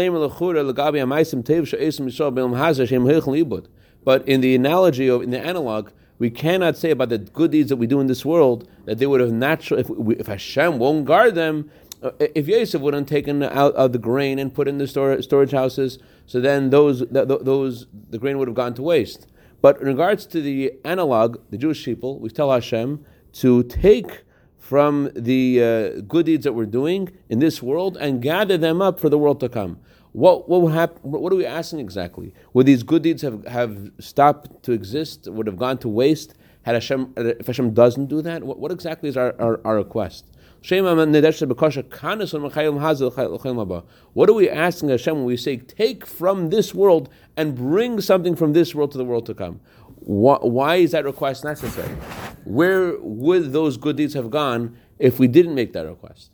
the 4.41 4.55
analogy 4.55 5.07
of 5.07 5.21
in 5.21 5.29
the 5.29 5.39
analog, 5.39 5.91
we 6.19 6.29
cannot 6.31 6.77
say 6.77 6.91
about 6.91 7.09
the 7.09 7.17
good 7.19 7.51
deeds 7.51 7.69
that 7.69 7.75
we 7.75 7.85
do 7.85 7.99
in 7.99 8.07
this 8.07 8.25
world 8.25 8.67
that 8.85 8.97
they 8.97 9.05
would 9.05 9.21
have 9.21 9.31
natural. 9.31 9.79
If, 9.79 9.87
we, 9.89 10.15
if 10.15 10.25
Hashem 10.25 10.79
won't 10.79 11.05
guard 11.05 11.35
them, 11.35 11.69
uh, 12.01 12.09
if 12.19 12.47
Yosef 12.47 12.81
wouldn't 12.81 13.07
taken 13.07 13.43
out 13.43 13.75
of 13.75 13.91
the 13.91 13.99
grain 13.99 14.39
and 14.39 14.51
put 14.51 14.67
in 14.67 14.79
the 14.79 14.87
storage 14.87 15.51
houses, 15.51 15.99
so 16.25 16.41
then 16.41 16.71
those 16.71 17.03
those 17.09 17.85
the 18.09 18.17
grain 18.17 18.39
would 18.39 18.47
have 18.47 18.55
gone 18.55 18.73
to 18.73 18.81
waste. 18.81 19.27
But 19.61 19.81
in 19.81 19.87
regards 19.87 20.25
to 20.27 20.41
the 20.41 20.73
analog, 20.85 21.37
the 21.49 21.57
Jewish 21.57 21.83
people, 21.83 22.19
we 22.19 22.29
tell 22.29 22.51
Hashem 22.51 23.03
to 23.33 23.63
take 23.63 24.23
from 24.57 25.09
the 25.15 25.63
uh, 25.63 26.01
good 26.01 26.25
deeds 26.25 26.43
that 26.43 26.53
we're 26.53 26.65
doing 26.65 27.09
in 27.29 27.39
this 27.39 27.63
world 27.63 27.97
and 27.97 28.21
gather 28.21 28.57
them 28.57 28.81
up 28.81 28.99
for 28.99 29.09
the 29.09 29.17
world 29.17 29.39
to 29.39 29.49
come. 29.49 29.79
What 30.11 30.49
what, 30.49 30.69
hap- 30.69 31.03
what 31.03 31.31
are 31.31 31.35
we 31.35 31.45
asking 31.45 31.79
exactly? 31.79 32.33
Would 32.53 32.65
these 32.65 32.83
good 32.83 33.03
deeds 33.03 33.21
have, 33.21 33.45
have 33.45 33.91
stopped 33.99 34.63
to 34.63 34.71
exist? 34.71 35.27
Would 35.27 35.47
have 35.47 35.57
gone 35.57 35.77
to 35.79 35.87
waste? 35.87 36.33
Had 36.63 36.73
Hashem, 36.73 37.13
if 37.15 37.47
Hashem 37.47 37.73
doesn't 37.73 38.07
do 38.07 38.21
that, 38.23 38.43
what, 38.43 38.59
what 38.59 38.71
exactly 38.71 39.07
is 39.09 39.15
our, 39.15 39.33
our, 39.39 39.61
our 39.63 39.75
request? 39.75 40.25
What 44.13 44.29
are 44.29 44.33
we 44.33 44.49
asking 44.49 44.89
Hashem 44.89 45.15
when 45.15 45.25
we 45.25 45.37
say, 45.37 45.57
take 45.57 46.05
from 46.05 46.49
this 46.49 46.73
world 46.75 47.09
and 47.35 47.55
bring 47.55 48.01
something 48.01 48.35
from 48.35 48.53
this 48.53 48.73
world 48.75 48.91
to 48.91 48.97
the 48.97 49.05
world 49.05 49.25
to 49.27 49.33
come? 49.33 49.59
Why 49.99 50.75
is 50.75 50.91
that 50.91 51.05
request 51.05 51.43
necessary? 51.43 51.95
Where 52.45 52.97
would 52.99 53.51
those 53.51 53.77
good 53.77 53.97
deeds 53.97 54.13
have 54.13 54.29
gone 54.29 54.77
if 54.99 55.19
we 55.19 55.27
didn't 55.27 55.53
make 55.53 55.73
that 55.73 55.85
request? 55.85 56.31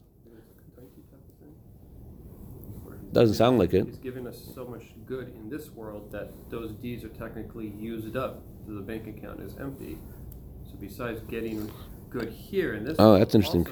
Doesn't 3.12 3.36
sound 3.36 3.60
like 3.60 3.74
it. 3.74 3.86
He's 3.86 3.98
giving 3.98 4.26
us 4.26 4.42
so 4.56 4.66
much 4.66 4.86
good 5.06 5.34
in 5.36 5.50
this 5.50 5.70
world 5.70 6.12
that 6.12 6.32
those 6.50 6.72
deeds 6.72 7.04
are 7.04 7.10
technically 7.10 7.68
used 7.78 8.16
up. 8.18 8.42
So 8.66 8.74
the 8.74 8.82
bank 8.82 9.06
account 9.08 9.40
is 9.42 9.56
empty. 9.60 10.00
So 10.66 10.76
besides 10.80 11.22
getting 11.30 11.72
good 12.13 12.30
here 12.30 12.73
in 12.73 12.86
this. 12.86 12.95
Oh, 12.99 13.17
that's 13.17 13.36
interesting. 13.36 13.67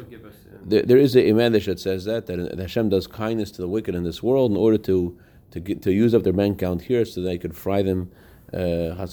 There, 0.63 0.83
there 0.83 0.97
is 0.97 1.15
a 1.15 1.21
Imadish 1.21 1.65
that 1.65 1.79
says 1.79 2.05
that, 2.05 2.25
that 2.27 2.59
Hashem 2.59 2.89
does 2.89 3.07
kindness 3.07 3.51
to 3.51 3.61
the 3.61 3.67
wicked 3.67 3.95
in 3.95 4.03
this 4.03 4.21
world 4.21 4.51
in 4.51 4.57
order 4.57 4.77
to 4.79 5.17
to 5.51 5.59
get, 5.59 5.81
to 5.83 5.91
use 5.91 6.13
up 6.15 6.23
their 6.23 6.33
bank 6.33 6.61
account 6.61 6.83
here 6.83 7.03
so 7.05 7.21
they 7.21 7.37
could 7.37 7.55
fry 7.55 7.81
them 7.81 8.09
uh, 8.53 9.07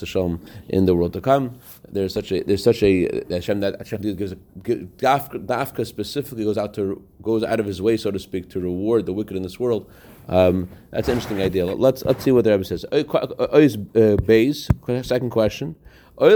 in 0.69 0.87
the 0.87 0.95
world 0.95 1.13
to 1.13 1.21
come. 1.21 1.59
There's 1.91 2.15
such 2.15 2.33
a 2.33 2.43
there's 2.43 2.63
such 2.63 2.83
a 2.83 3.25
Hashem 3.31 3.61
that 3.61 3.79
Hashem 3.79 4.03
gives 4.17 4.33
a 4.33 4.37
Dafka 4.37 5.87
specifically 5.87 6.45
goes 6.45 6.59
out 6.59 6.75
to 6.75 7.03
goes 7.23 7.45
out 7.45 7.61
of 7.61 7.67
his 7.67 7.81
way, 7.81 7.97
so 7.97 8.11
to 8.11 8.19
speak, 8.19 8.51
to 8.51 8.61
reward 8.61 9.07
the 9.07 9.13
wicked 9.13 9.37
in 9.37 9.43
this 9.43 9.61
world. 9.61 9.91
Um, 10.29 10.69
that's 10.91 11.09
an 11.09 11.15
interesting 11.15 11.41
idea. 11.41 11.65
Let's 11.67 12.05
let's 12.05 12.23
see 12.25 12.33
what 12.33 12.45
the 12.45 12.51
Rebbe 12.51 12.65
says. 12.65 12.85
Ois 12.93 13.77
uh, 13.97 14.17
Bays, 14.17 14.69
second 15.03 15.31
question. 15.31 15.77
This 16.21 16.35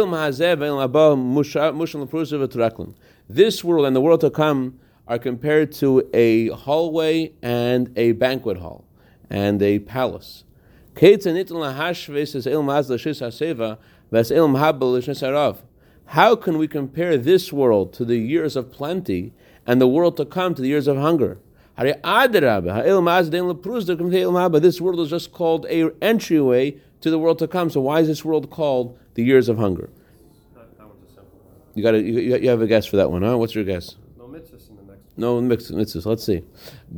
world 3.64 3.84
and 3.84 3.96
the 3.96 4.00
world 4.00 4.20
to 4.20 4.30
come 4.30 4.78
are 5.08 5.18
compared 5.18 5.72
to 5.72 6.08
a 6.14 6.50
hallway 6.50 7.32
and 7.42 7.92
a 7.98 8.12
banquet 8.12 8.58
hall 8.58 8.84
and 9.28 9.60
a 9.60 9.80
palace. 9.80 10.44
How 10.94 11.16
can 16.36 16.58
we 16.58 16.68
compare 16.68 17.18
this 17.18 17.52
world 17.52 17.92
to 17.94 18.04
the 18.04 18.18
years 18.18 18.54
of 18.54 18.70
plenty 18.70 19.32
and 19.66 19.80
the 19.80 19.88
world 19.88 20.16
to 20.18 20.24
come 20.24 20.54
to 20.54 20.62
the 20.62 20.68
years 20.68 20.86
of 20.86 20.96
hunger? 20.96 21.40
This 21.76 21.96
world 24.80 25.00
is 25.00 25.10
just 25.10 25.32
called 25.32 25.66
a 25.68 25.90
entryway 26.00 26.76
to 27.00 27.10
the 27.10 27.18
world 27.18 27.40
to 27.40 27.48
come. 27.48 27.68
So 27.68 27.80
why 27.80 27.98
is 27.98 28.06
this 28.06 28.24
world 28.24 28.48
called 28.48 28.96
the 29.14 29.22
years 29.22 29.48
of 29.48 29.58
hunger? 29.58 29.90
You 31.74 31.82
got 31.82 31.94
you, 31.94 32.20
you 32.20 32.48
have 32.50 32.60
a 32.60 32.66
guess 32.66 32.84
for 32.86 32.96
that 32.96 33.10
one, 33.10 33.22
huh? 33.22 33.38
What's 33.38 33.54
your 33.54 33.64
guess? 33.64 33.96
No 34.18 34.26
mitzvahs 34.26 34.68
in 34.68 34.76
the 34.76 34.92
next. 34.92 35.16
No 35.16 35.40
mitzvahs. 35.40 36.04
Let's 36.04 36.24
see. 36.24 36.42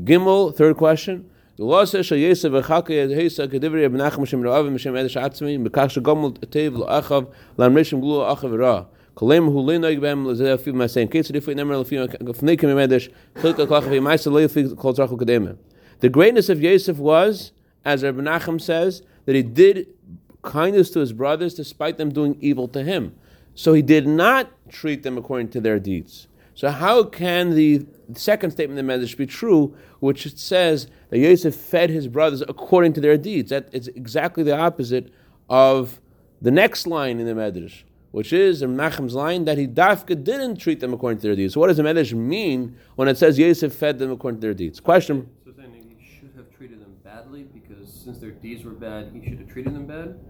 Gimel, 0.02 0.54
third 0.54 0.76
question. 0.76 1.30
The 1.56 1.64
law 1.64 1.84
says 1.84 2.06
shal 2.06 2.18
Yosef 2.18 2.50
v'chalke 2.50 2.88
heisa 2.88 3.46
kedivri 3.46 3.84
Ibn 3.84 4.00
Nachum 4.00 4.26
Shem 4.26 4.42
Ra'av 4.42 4.68
Mishem 4.72 4.92
Edesh 4.94 5.20
Atzmi 5.22 5.64
Bekach 5.64 5.96
shegomel 5.96 6.36
tev 6.48 6.76
lo'achav 6.76 7.32
lamrishim 7.56 8.00
gulu 8.00 8.28
achav 8.36 8.58
ra 8.58 8.86
kolem 9.16 9.44
hu 9.44 9.62
leinoig 9.62 10.00
b'hem 10.00 10.26
lezeh 10.26 10.56
afiv 10.56 10.74
masein 10.74 11.08
ketzid 11.08 11.36
ifu 11.36 11.54
nemer 11.54 11.84
lefim 11.84 12.08
gafnei 12.08 12.58
kem 12.58 12.70
Edesh 12.70 13.08
chilka 13.36 13.68
klachav 13.68 13.92
yimaisa 13.92 14.32
leifi 14.32 14.76
kol 14.76 14.94
tzrachu 14.94 15.16
kademe 15.16 15.56
The 16.00 16.08
greatness 16.08 16.48
of 16.48 16.60
Yosef 16.60 16.96
was, 16.96 17.52
as 17.84 18.02
Ibn 18.02 18.24
Nachum 18.24 18.60
says, 18.60 19.02
that 19.26 19.36
he 19.36 19.42
did 19.42 19.86
kindness 20.44 20.90
to 20.90 21.00
his 21.00 21.12
brothers 21.12 21.54
despite 21.54 21.98
them 21.98 22.12
doing 22.12 22.36
evil 22.40 22.68
to 22.68 22.82
him. 22.82 23.14
So 23.54 23.72
he 23.72 23.82
did 23.82 24.06
not 24.06 24.50
treat 24.68 25.02
them 25.02 25.16
according 25.16 25.48
to 25.50 25.60
their 25.60 25.78
deeds. 25.78 26.28
So 26.54 26.70
how 26.70 27.04
can 27.04 27.54
the 27.54 27.84
second 28.14 28.52
statement 28.52 28.76
the 28.76 28.92
Medrash 28.92 29.16
be 29.16 29.26
true, 29.26 29.76
which 29.98 30.36
says 30.36 30.86
that 31.10 31.18
Yosef 31.18 31.54
fed 31.54 31.90
his 31.90 32.06
brothers 32.06 32.42
according 32.42 32.92
to 32.94 33.00
their 33.00 33.16
deeds? 33.16 33.50
That 33.50 33.68
is 33.72 33.88
exactly 33.88 34.44
the 34.44 34.56
opposite 34.56 35.12
of 35.48 36.00
the 36.40 36.52
next 36.52 36.86
line 36.86 37.18
in 37.18 37.26
the 37.26 37.32
Medrash, 37.32 37.82
which 38.12 38.32
is 38.32 38.62
in 38.62 38.76
Nachum's 38.76 39.14
line 39.14 39.46
that 39.46 39.58
he 39.58 39.66
dafka 39.66 40.22
didn't 40.22 40.56
treat 40.56 40.78
them 40.78 40.92
according 40.94 41.18
to 41.18 41.26
their 41.26 41.34
deeds. 41.34 41.54
So 41.54 41.60
what 41.60 41.66
does 41.68 41.76
the 41.76 41.82
Medrash 41.82 42.12
mean 42.12 42.76
when 42.94 43.08
it 43.08 43.18
says 43.18 43.36
Yosef 43.36 43.74
fed 43.74 43.98
them 43.98 44.12
according 44.12 44.40
to 44.40 44.46
their 44.46 44.54
deeds? 44.54 44.78
Question. 44.78 45.28
So 45.44 45.52
saying 45.56 45.96
he 45.98 46.06
should 46.06 46.32
have 46.36 46.56
treated 46.56 46.80
them 46.80 46.94
badly 47.02 47.44
because 47.44 47.92
since 47.92 48.18
their 48.18 48.30
deeds 48.30 48.62
were 48.62 48.72
bad, 48.72 49.10
he 49.12 49.28
should 49.28 49.40
have 49.40 49.48
treated 49.48 49.74
them 49.74 49.86
bad. 49.86 50.20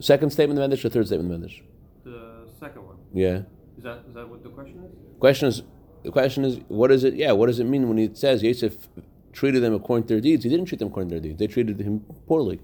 Second 0.00 0.30
statement 0.30 0.58
of 0.58 0.68
the 0.68 0.76
Medrash 0.76 0.84
or 0.84 0.88
third 0.88 1.06
statement 1.06 1.32
of 1.32 1.40
the 1.40 1.46
Medrash? 1.46 1.62
The 2.04 2.48
second 2.58 2.86
one. 2.86 2.96
Yeah. 3.12 3.42
Is 3.76 3.84
that 3.84 4.04
is 4.08 4.14
that 4.14 4.28
what 4.28 4.42
the 4.42 4.48
question 4.48 4.82
is? 4.84 4.92
Question 5.18 5.48
is 5.48 5.62
the 6.02 6.10
question 6.10 6.44
is 6.44 6.60
what 6.68 6.90
is 6.90 7.04
it? 7.04 7.14
Yeah, 7.14 7.32
what 7.32 7.46
does 7.46 7.60
it 7.60 7.64
mean 7.64 7.88
when 7.88 7.98
it 7.98 8.16
says 8.16 8.42
Yosef 8.42 8.88
treated 9.32 9.62
them 9.62 9.74
according 9.74 10.06
to 10.08 10.14
their 10.14 10.20
deeds? 10.20 10.44
He 10.44 10.50
didn't 10.50 10.66
treat 10.66 10.78
them 10.78 10.88
according 10.88 11.10
to 11.10 11.14
their 11.16 11.22
deeds. 11.22 11.38
They 11.38 11.46
treated 11.46 11.78
him 11.80 12.00
poorly. 12.26 12.60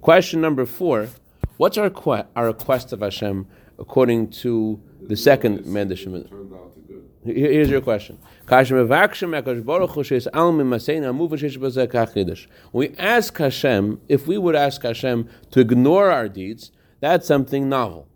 Question 0.00 0.40
number 0.40 0.66
four: 0.66 1.08
What's 1.56 1.78
our 1.78 1.92
our 2.34 2.46
request 2.46 2.92
of 2.92 3.00
Hashem 3.00 3.46
according 3.78 4.30
to 4.30 4.80
the 5.00 5.16
second 5.16 5.60
Medrash? 5.60 6.28
Here's 7.26 7.68
your 7.68 7.80
question. 7.80 8.18
We 12.72 12.88
ask 12.98 13.38
Hashem, 13.38 14.00
if 14.08 14.26
we 14.26 14.38
would 14.38 14.54
ask 14.54 14.82
Hashem 14.82 15.28
to 15.50 15.60
ignore 15.60 16.10
our 16.10 16.28
deeds, 16.28 16.70
that's 17.00 17.26
something 17.26 17.68
novel. 17.68 18.08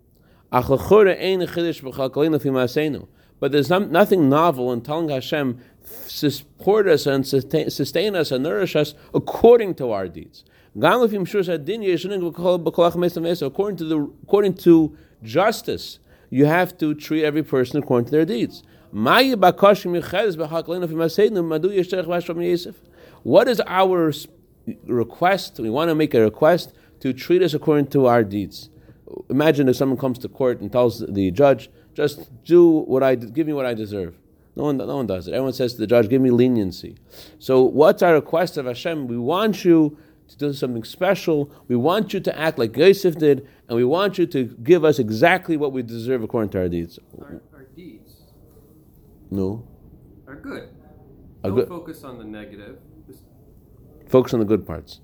But 3.39 3.51
there's 3.51 3.69
nothing 3.69 4.29
novel 4.29 4.73
in 4.73 4.81
telling 4.81 5.09
Hashem, 5.09 5.59
support 5.83 6.87
us 6.87 7.05
and 7.05 7.27
sustain 7.27 8.15
us 8.15 8.31
and 8.31 8.43
nourish 8.43 8.75
us 8.75 8.93
according 9.13 9.75
to 9.75 9.91
our 9.91 10.07
deeds. 10.07 10.45
According 10.73 11.17
to 13.77 13.83
the 13.83 14.09
according 14.23 14.53
to 14.53 14.97
justice, 15.23 15.99
you 16.29 16.45
have 16.45 16.77
to 16.77 16.93
treat 16.93 17.25
every 17.25 17.43
person 17.43 17.77
according 17.83 18.05
to 18.05 18.11
their 18.11 18.25
deeds. 18.25 18.63
What 23.23 23.47
is 23.47 23.61
our 23.65 24.11
request? 24.85 25.59
We 25.59 25.69
want 25.69 25.89
to 25.89 25.95
make 25.95 26.13
a 26.13 26.21
request 26.21 26.73
to 26.99 27.13
treat 27.13 27.41
us 27.41 27.53
according 27.53 27.87
to 27.87 28.07
our 28.07 28.23
deeds. 28.23 28.69
Imagine 29.29 29.69
if 29.69 29.75
someone 29.75 29.97
comes 29.97 30.19
to 30.19 30.29
court 30.29 30.61
and 30.61 30.71
tells 30.71 30.99
the 30.99 31.31
judge, 31.31 31.69
"Just 31.93 32.29
do 32.43 32.79
what 32.81 33.03
I 33.03 33.15
give 33.15 33.47
me 33.47 33.53
what 33.53 33.65
I 33.65 33.73
deserve." 33.73 34.17
No 34.55 34.63
one, 34.63 34.77
no 34.77 34.95
one 34.97 35.07
does 35.07 35.27
it. 35.27 35.31
Everyone 35.31 35.53
says 35.53 35.73
to 35.73 35.79
the 35.79 35.87
judge, 35.87 36.09
"Give 36.09 36.21
me 36.21 36.29
leniency." 36.29 36.95
So, 37.39 37.61
what's 37.63 38.03
our 38.03 38.13
request 38.13 38.57
of 38.57 38.65
Hashem? 38.65 39.07
We 39.07 39.17
want 39.17 39.63
you 39.63 39.97
to 40.27 40.37
do 40.37 40.53
something 40.53 40.83
special. 40.83 41.49
We 41.67 41.75
want 41.75 42.13
you 42.13 42.19
to 42.21 42.39
act 42.39 42.57
like 42.57 42.75
Yosef 42.77 43.17
did, 43.17 43.47
and 43.67 43.77
we 43.77 43.83
want 43.83 44.17
you 44.17 44.25
to 44.27 44.45
give 44.63 44.83
us 44.85 44.99
exactly 44.99 45.57
what 45.57 45.71
we 45.71 45.81
deserve 45.83 46.23
according 46.23 46.49
to 46.51 46.59
our 46.59 46.69
deeds. 46.69 46.99
Our, 47.19 47.25
our 47.25 47.31
deeds 47.31 47.50
No, 49.31 49.65
are 50.27 50.35
good. 50.35 50.69
A 51.43 51.47
Don't 51.47 51.55
good- 51.55 51.67
focus 51.69 52.03
on 52.03 52.17
the 52.17 52.23
negative. 52.25 52.77
Just 53.07 53.23
focus 54.07 54.33
on 54.33 54.39
the 54.39 54.45
good 54.45 54.67
parts. 54.67 54.99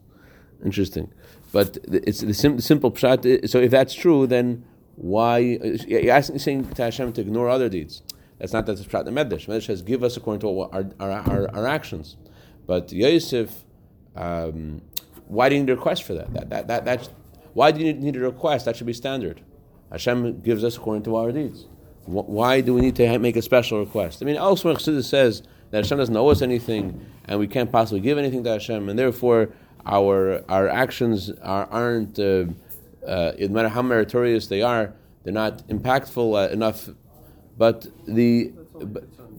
Interesting, 0.63 1.11
but 1.51 1.77
it's 1.87 2.21
the, 2.21 2.33
sim- 2.33 2.57
the 2.57 2.61
simple 2.61 2.91
pshat. 2.91 3.47
So, 3.49 3.59
if 3.59 3.71
that's 3.71 3.93
true, 3.93 4.27
then 4.27 4.65
why 4.95 5.37
you're 5.39 6.11
asking, 6.11 6.39
saying 6.39 6.69
to 6.71 6.83
Hashem 6.83 7.13
to 7.13 7.21
ignore 7.21 7.47
other 7.49 7.69
deeds? 7.69 8.01
That's 8.39 8.53
not 8.53 8.65
that's 8.65 8.81
pshat 8.81 9.05
the 9.05 9.11
medrash. 9.11 9.47
Medrash 9.47 9.67
says, 9.67 9.81
"Give 9.81 10.03
us 10.03 10.17
according 10.17 10.41
to 10.41 10.47
what 10.49 10.73
our 10.73 10.85
our, 10.99 11.11
our, 11.11 11.55
our 11.55 11.67
actions." 11.67 12.17
But 12.65 12.91
Yosef, 12.91 13.63
um, 14.15 14.81
why 15.27 15.47
do 15.49 15.55
you 15.55 15.61
need 15.61 15.69
a 15.69 15.75
request 15.75 16.03
for 16.03 16.13
that? 16.15 16.33
That 16.33 16.49
that, 16.49 16.67
that 16.67 16.85
that's 16.85 17.09
why 17.53 17.71
do 17.71 17.83
you 17.83 17.93
need 17.93 18.15
a 18.15 18.19
request? 18.19 18.65
That 18.65 18.75
should 18.75 18.87
be 18.87 18.93
standard. 18.93 19.41
Hashem 19.91 20.41
gives 20.41 20.63
us 20.63 20.75
according 20.75 21.03
to 21.03 21.15
our 21.15 21.31
deeds. 21.31 21.65
Wh- 22.07 22.27
Why 22.27 22.61
do 22.61 22.73
we 22.73 22.81
need 22.81 22.95
to 22.95 23.19
make 23.19 23.35
a 23.35 23.41
special 23.41 23.79
request? 23.79 24.21
I 24.21 24.25
mean, 24.25 24.37
elsewhere 24.37 24.73
Chassidus 24.75 25.05
says 25.05 25.43
that 25.71 25.83
Hashem 25.83 25.97
doesn't 25.97 26.15
owe 26.17 26.29
us 26.29 26.41
anything, 26.41 27.05
and 27.25 27.39
we 27.39 27.47
can't 27.47 27.71
possibly 27.71 27.99
give 27.99 28.17
anything 28.17 28.43
to 28.45 28.51
Hashem, 28.51 28.89
and 28.89 28.97
therefore 28.97 29.49
our 29.85 30.43
our 30.49 30.67
actions 30.67 31.31
are, 31.41 31.65
aren't, 31.71 32.17
uh, 32.19 32.45
uh, 33.05 33.31
no 33.39 33.47
matter 33.49 33.69
how 33.69 33.81
meritorious 33.81 34.47
they 34.47 34.61
are, 34.61 34.93
they're 35.23 35.33
not 35.33 35.67
impactful 35.67 36.27
uh, 36.35 36.51
enough. 36.51 36.89
But 37.57 37.87
the 38.07 38.53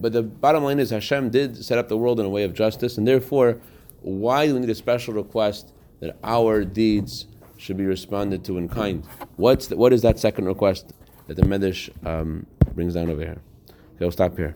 but, 0.00 0.12
the 0.12 0.22
bottom 0.22 0.64
line 0.64 0.78
is 0.78 0.90
Hashem 0.90 1.30
did 1.30 1.56
set 1.64 1.78
up 1.78 1.88
the 1.88 1.96
world 1.96 2.20
in 2.20 2.26
a 2.26 2.28
way 2.28 2.44
of 2.44 2.52
justice, 2.54 2.98
and 2.98 3.06
therefore, 3.06 3.60
why 4.02 4.46
do 4.46 4.54
we 4.54 4.60
need 4.60 4.70
a 4.70 4.74
special 4.74 5.14
request 5.14 5.72
that 6.00 6.16
our 6.22 6.64
deeds 6.64 7.26
should 7.56 7.76
be 7.76 7.84
responded 7.84 8.44
to 8.44 8.58
in 8.58 8.68
kind? 8.68 9.04
What's 9.36 9.68
the, 9.68 9.76
what 9.76 9.92
is 9.92 10.02
that 10.02 10.18
second 10.18 10.44
request 10.46 10.92
that 11.26 11.34
the 11.34 11.42
Medrash 11.42 11.90
um, 12.06 12.46
brings 12.78 12.94
down 12.94 13.10
over 13.10 13.20
here? 13.20 13.40
Okay, 13.68 14.04
we'll 14.06 14.12
stop 14.12 14.36
here. 14.36 14.54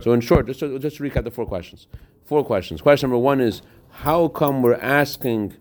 So, 0.00 0.12
in 0.12 0.20
short, 0.20 0.46
just 0.46 0.60
to, 0.60 0.78
just 0.78 0.98
to 0.98 1.02
recap 1.02 1.24
the 1.24 1.32
four 1.32 1.46
questions. 1.46 1.88
Four 2.24 2.44
questions. 2.44 2.80
Question 2.80 3.10
number 3.10 3.18
one 3.18 3.40
is 3.40 3.60
how 3.90 4.28
come 4.28 4.62
we're 4.62 4.74
asking 4.74 5.56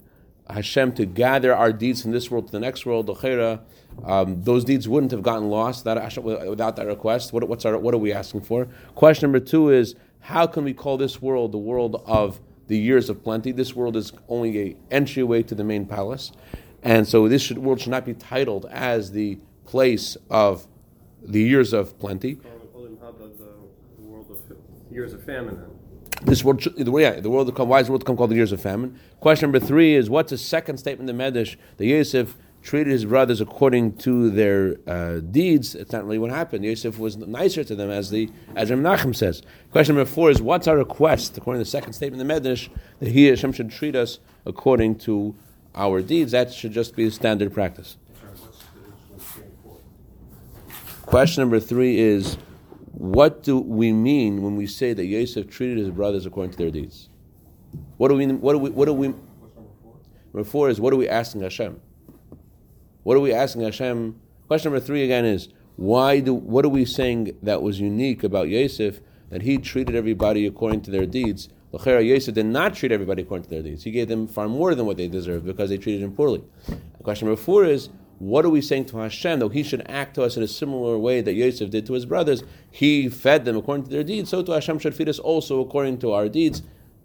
Hashem 0.47 0.93
to 0.93 1.05
gather 1.07 1.55
our 1.55 1.73
deeds 1.73 2.03
from 2.03 2.11
this 2.11 2.29
world 2.29 2.45
to 2.45 2.51
the 2.51 2.59
next 2.59 2.85
world? 2.85 3.09
L'cheira, 3.09 3.61
Um, 4.03 4.43
those 4.43 4.63
deeds 4.63 4.87
wouldn't 4.87 5.11
have 5.13 5.23
gotten 5.23 5.49
lost 5.49 5.85
without, 5.85 6.23
without 6.47 6.75
that 6.75 6.85
request. 6.85 7.33
What, 7.33 7.47
what's 7.47 7.65
our, 7.65 7.77
what 7.79 7.93
are 7.95 8.03
we 8.07 8.13
asking 8.13 8.41
for? 8.41 8.67
Question 8.93 9.31
number 9.31 9.39
two 9.39 9.69
is 9.71 9.95
how 10.19 10.45
can 10.45 10.63
we 10.63 10.73
call 10.73 10.97
this 10.97 11.21
world 11.21 11.51
the 11.53 11.57
world 11.71 12.03
of 12.05 12.39
the 12.67 12.77
years 12.77 13.09
of 13.09 13.23
plenty? 13.23 13.51
This 13.51 13.75
world 13.75 13.95
is 13.95 14.11
only 14.27 14.51
a 14.59 14.75
entryway 14.91 15.41
to 15.43 15.55
the 15.55 15.63
main 15.63 15.85
palace, 15.85 16.31
and 16.83 17.07
so 17.07 17.27
this 17.27 17.41
should, 17.41 17.57
world 17.57 17.79
should 17.81 17.91
not 17.97 18.05
be 18.05 18.13
titled 18.13 18.67
as 18.69 19.11
the 19.11 19.39
place 19.65 20.17
of 20.29 20.67
the 21.27 21.41
years 21.41 21.73
of 21.73 21.97
plenty. 21.99 22.37
the, 24.47 24.55
the 24.89 24.93
years 24.93 25.13
of 25.13 25.23
famine. 25.23 25.61
This 26.23 26.43
world, 26.43 26.61
the, 26.77 26.97
yeah, 26.97 27.19
the 27.19 27.29
world 27.29 27.47
will 27.47 27.53
come. 27.53 27.69
Why 27.69 27.81
is 27.81 27.87
the 27.87 27.91
world 27.91 28.05
come 28.05 28.15
called 28.15 28.31
the 28.31 28.35
years 28.35 28.51
of 28.51 28.61
famine? 28.61 28.99
Question 29.19 29.51
number 29.51 29.65
three 29.65 29.95
is 29.95 30.09
what's 30.09 30.31
the 30.31 30.37
second 30.37 30.77
statement 30.77 31.09
in 31.09 31.17
the 31.17 31.23
Medrash 31.23 31.57
that 31.77 31.85
Yosef 31.85 32.37
treated 32.61 32.91
his 32.91 33.05
brothers 33.05 33.41
according 33.41 33.97
to 33.97 34.29
their 34.29 34.77
uh, 34.87 35.19
deeds? 35.19 35.75
It's 35.75 35.91
not 35.91 36.05
really 36.05 36.17
what 36.17 36.31
happened. 36.31 36.63
Yosef 36.63 36.97
was 36.97 37.17
nicer 37.17 37.63
to 37.65 37.75
them, 37.75 37.89
as 37.89 38.09
the 38.11 38.29
as 38.55 38.71
Ram 38.71 39.13
says. 39.13 39.41
Question 39.71 39.95
number 39.95 40.09
four 40.09 40.29
is 40.29 40.41
what's 40.41 40.67
our 40.67 40.77
request 40.77 41.37
according 41.37 41.59
to 41.59 41.65
the 41.65 41.69
second 41.69 41.93
statement 41.93 42.21
in 42.21 42.27
the 42.27 42.33
Medrash 42.33 42.69
that 42.99 43.09
he 43.09 43.25
Hashem 43.25 43.51
should 43.51 43.69
treat 43.71 43.95
us 43.95 44.19
according 44.45 44.95
to 44.99 45.35
our 45.75 46.01
deeds? 46.01 46.31
That 46.31 46.53
should 46.53 46.71
just 46.71 46.95
be 46.95 47.09
standard 47.09 47.53
practice. 47.53 47.97
Sorry, 48.17 48.31
what's 48.31 48.59
the, 48.59 48.65
what's 49.11 49.33
the 49.35 49.41
four? 49.61 49.77
Question 51.15 51.43
number 51.43 51.61
three 51.61 51.97
is 51.97 52.35
what 52.91 53.41
do 53.41 53.57
we 53.57 53.93
mean 53.93 54.41
when 54.41 54.57
we 54.57 54.67
say 54.67 54.91
that 54.91 55.05
Yosef 55.05 55.49
treated 55.49 55.77
his 55.77 55.89
brothers 55.89 56.25
according 56.25 56.51
to 56.51 56.57
their 56.57 56.69
deeds? 56.69 57.07
What 57.95 58.09
do 58.09 58.15
we 58.15 58.27
what 58.27 58.51
do 58.51 58.59
we 58.59 58.69
what 58.71 58.83
do 58.83 58.93
we 58.93 59.13
number 60.33 60.43
four? 60.43 60.67
is 60.69 60.81
what 60.81 60.91
are 60.91 60.97
we 60.97 61.07
asking 61.07 61.39
Hashem? 61.39 61.79
What 63.03 63.15
are 63.15 63.21
we 63.21 63.31
asking 63.31 63.61
Hashem? 63.61 64.19
Question 64.47 64.73
number 64.73 64.85
three 64.85 65.05
again 65.05 65.23
is 65.23 65.47
why 65.77 66.19
do 66.19 66.33
what 66.33 66.65
are 66.65 66.69
we 66.77 66.83
saying 66.83 67.37
that 67.41 67.61
was 67.61 67.79
unique 67.79 68.21
about 68.21 68.49
Yosef 68.49 68.99
that 69.29 69.41
he 69.41 69.57
treated 69.57 69.95
everybody 69.95 70.45
according 70.45 70.81
to 70.81 70.91
their 70.91 71.05
deeds? 71.05 71.47
L'chera 71.71 72.05
Yosef 72.05 72.33
did 72.33 72.45
not 72.47 72.75
treat 72.75 72.91
everybody 72.91 73.21
according 73.21 73.45
to 73.45 73.49
their 73.51 73.63
deeds. 73.63 73.85
He 73.85 73.91
gave 73.91 74.09
them 74.09 74.27
far 74.27 74.49
more 74.49 74.75
than 74.75 74.85
what 74.85 74.97
they 74.97 75.07
deserved 75.07 75.45
because 75.45 75.69
they 75.69 75.77
treated 75.77 76.03
him 76.03 76.11
poorly. 76.11 76.43
Question 77.03 77.29
number 77.29 77.41
four 77.41 77.63
is 77.63 77.87
what 78.19 78.45
are 78.45 78.49
we 78.49 78.61
saying 78.61 78.85
to 78.85 78.97
Hashem 78.97 79.39
that 79.39 79.51
He 79.51 79.63
should 79.63 79.83
act 79.89 80.15
to 80.15 80.23
us 80.23 80.37
in 80.37 80.43
a 80.43 80.47
similar 80.47 80.97
way 80.97 81.21
that 81.21 81.33
Yosef 81.33 81.69
did 81.69 81.85
to 81.87 81.93
his 81.93 82.05
brothers? 82.05 82.43
He 82.71 83.09
fed 83.09 83.45
them 83.45 83.57
according 83.57 83.85
to 83.85 83.91
their 83.91 84.03
deeds, 84.03 84.29
so 84.29 84.41
to 84.43 84.51
Hashem 84.53 84.79
should 84.79 84.95
feed 84.95 85.09
us 85.09 85.19
also 85.19 85.59
according 85.59 85.99
to 85.99 86.11
our 86.13 86.29
deeds. 86.29 86.61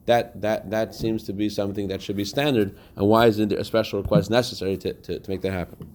That, 0.06 0.40
that, 0.40 0.70
that 0.70 0.94
seems 0.94 1.22
to 1.24 1.32
be 1.32 1.48
something 1.48 1.88
that 1.88 2.02
should 2.02 2.16
be 2.16 2.24
standard. 2.24 2.76
And 2.96 3.06
why 3.06 3.26
is 3.26 3.36
there 3.36 3.58
a 3.58 3.64
special 3.64 4.02
request 4.02 4.30
necessary 4.30 4.76
to, 4.78 4.94
to, 4.94 5.20
to 5.20 5.30
make 5.30 5.42
that 5.42 5.52
happen? 5.52 5.90